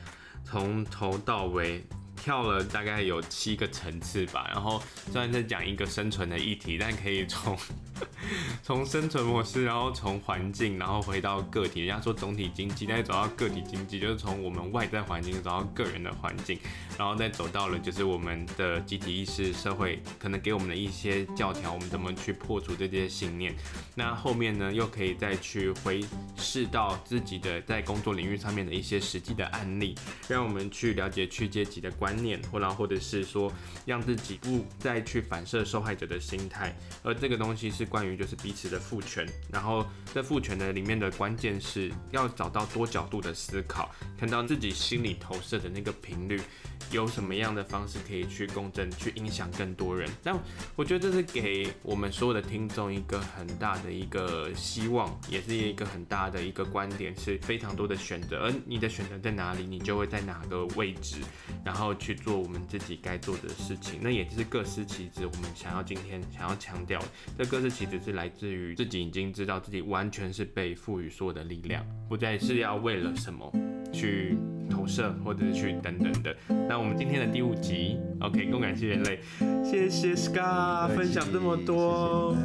[0.46, 1.84] 从头到尾。
[2.24, 7.58] 跳了大概有七个层次吧，然后虽然在讲一个生存的议题，但可以从
[8.64, 11.82] 从生存模式，然后从环境，然后回到个体。
[11.82, 16.58] 人家说总体经济，再走到个体经济，就是从我们外在环境走到个人的环境，
[16.98, 23.54] 然后再走到了就是我们的集体意识社会可能给我们的一些教条，我们怎么去破除这些信念。
[23.96, 26.02] 那后面呢，又可以再去回
[26.38, 29.94] 视到自己的在工作领域上面的一些实际的案例，
[30.30, 32.13] 让我们去了解去阶级的关。
[32.14, 33.52] 观念，或然后或者是说，
[33.88, 39.84] 让自己不再去反射受害者的心态，而这个东西是关于就是彼此的父权，然后
[40.14, 46.40] 在父权的里面的关键是要找到多角度的思考，看到自己心里投射的那个频率，
[46.92, 50.08] 有什么样的方式可以去共振，去影响更多人。
[50.22, 50.38] 但
[50.76, 61.18] 我觉得这是给我们所有的听众一个很大的一个希望，也是一个很大的一个观点，是非常多的选择，而你的选择在哪里，你就会在哪个位置，
[61.66, 61.92] 然后。
[62.04, 65.26] 去做我们自己该做的事情，那也就是各司其职。
[65.26, 67.00] 我们想要今天想要强调，
[67.38, 73.50] 这各司其职是来自于自己已经知道自己完全是被赋予所有的力量，不再是要为了什么
[73.94, 74.36] 去
[74.70, 76.36] 投射或者是去等等的。
[76.68, 79.22] 那我们今天的第五集，OK，共感谢人类，
[79.64, 82.36] 谢谢 Scar 分享这么多。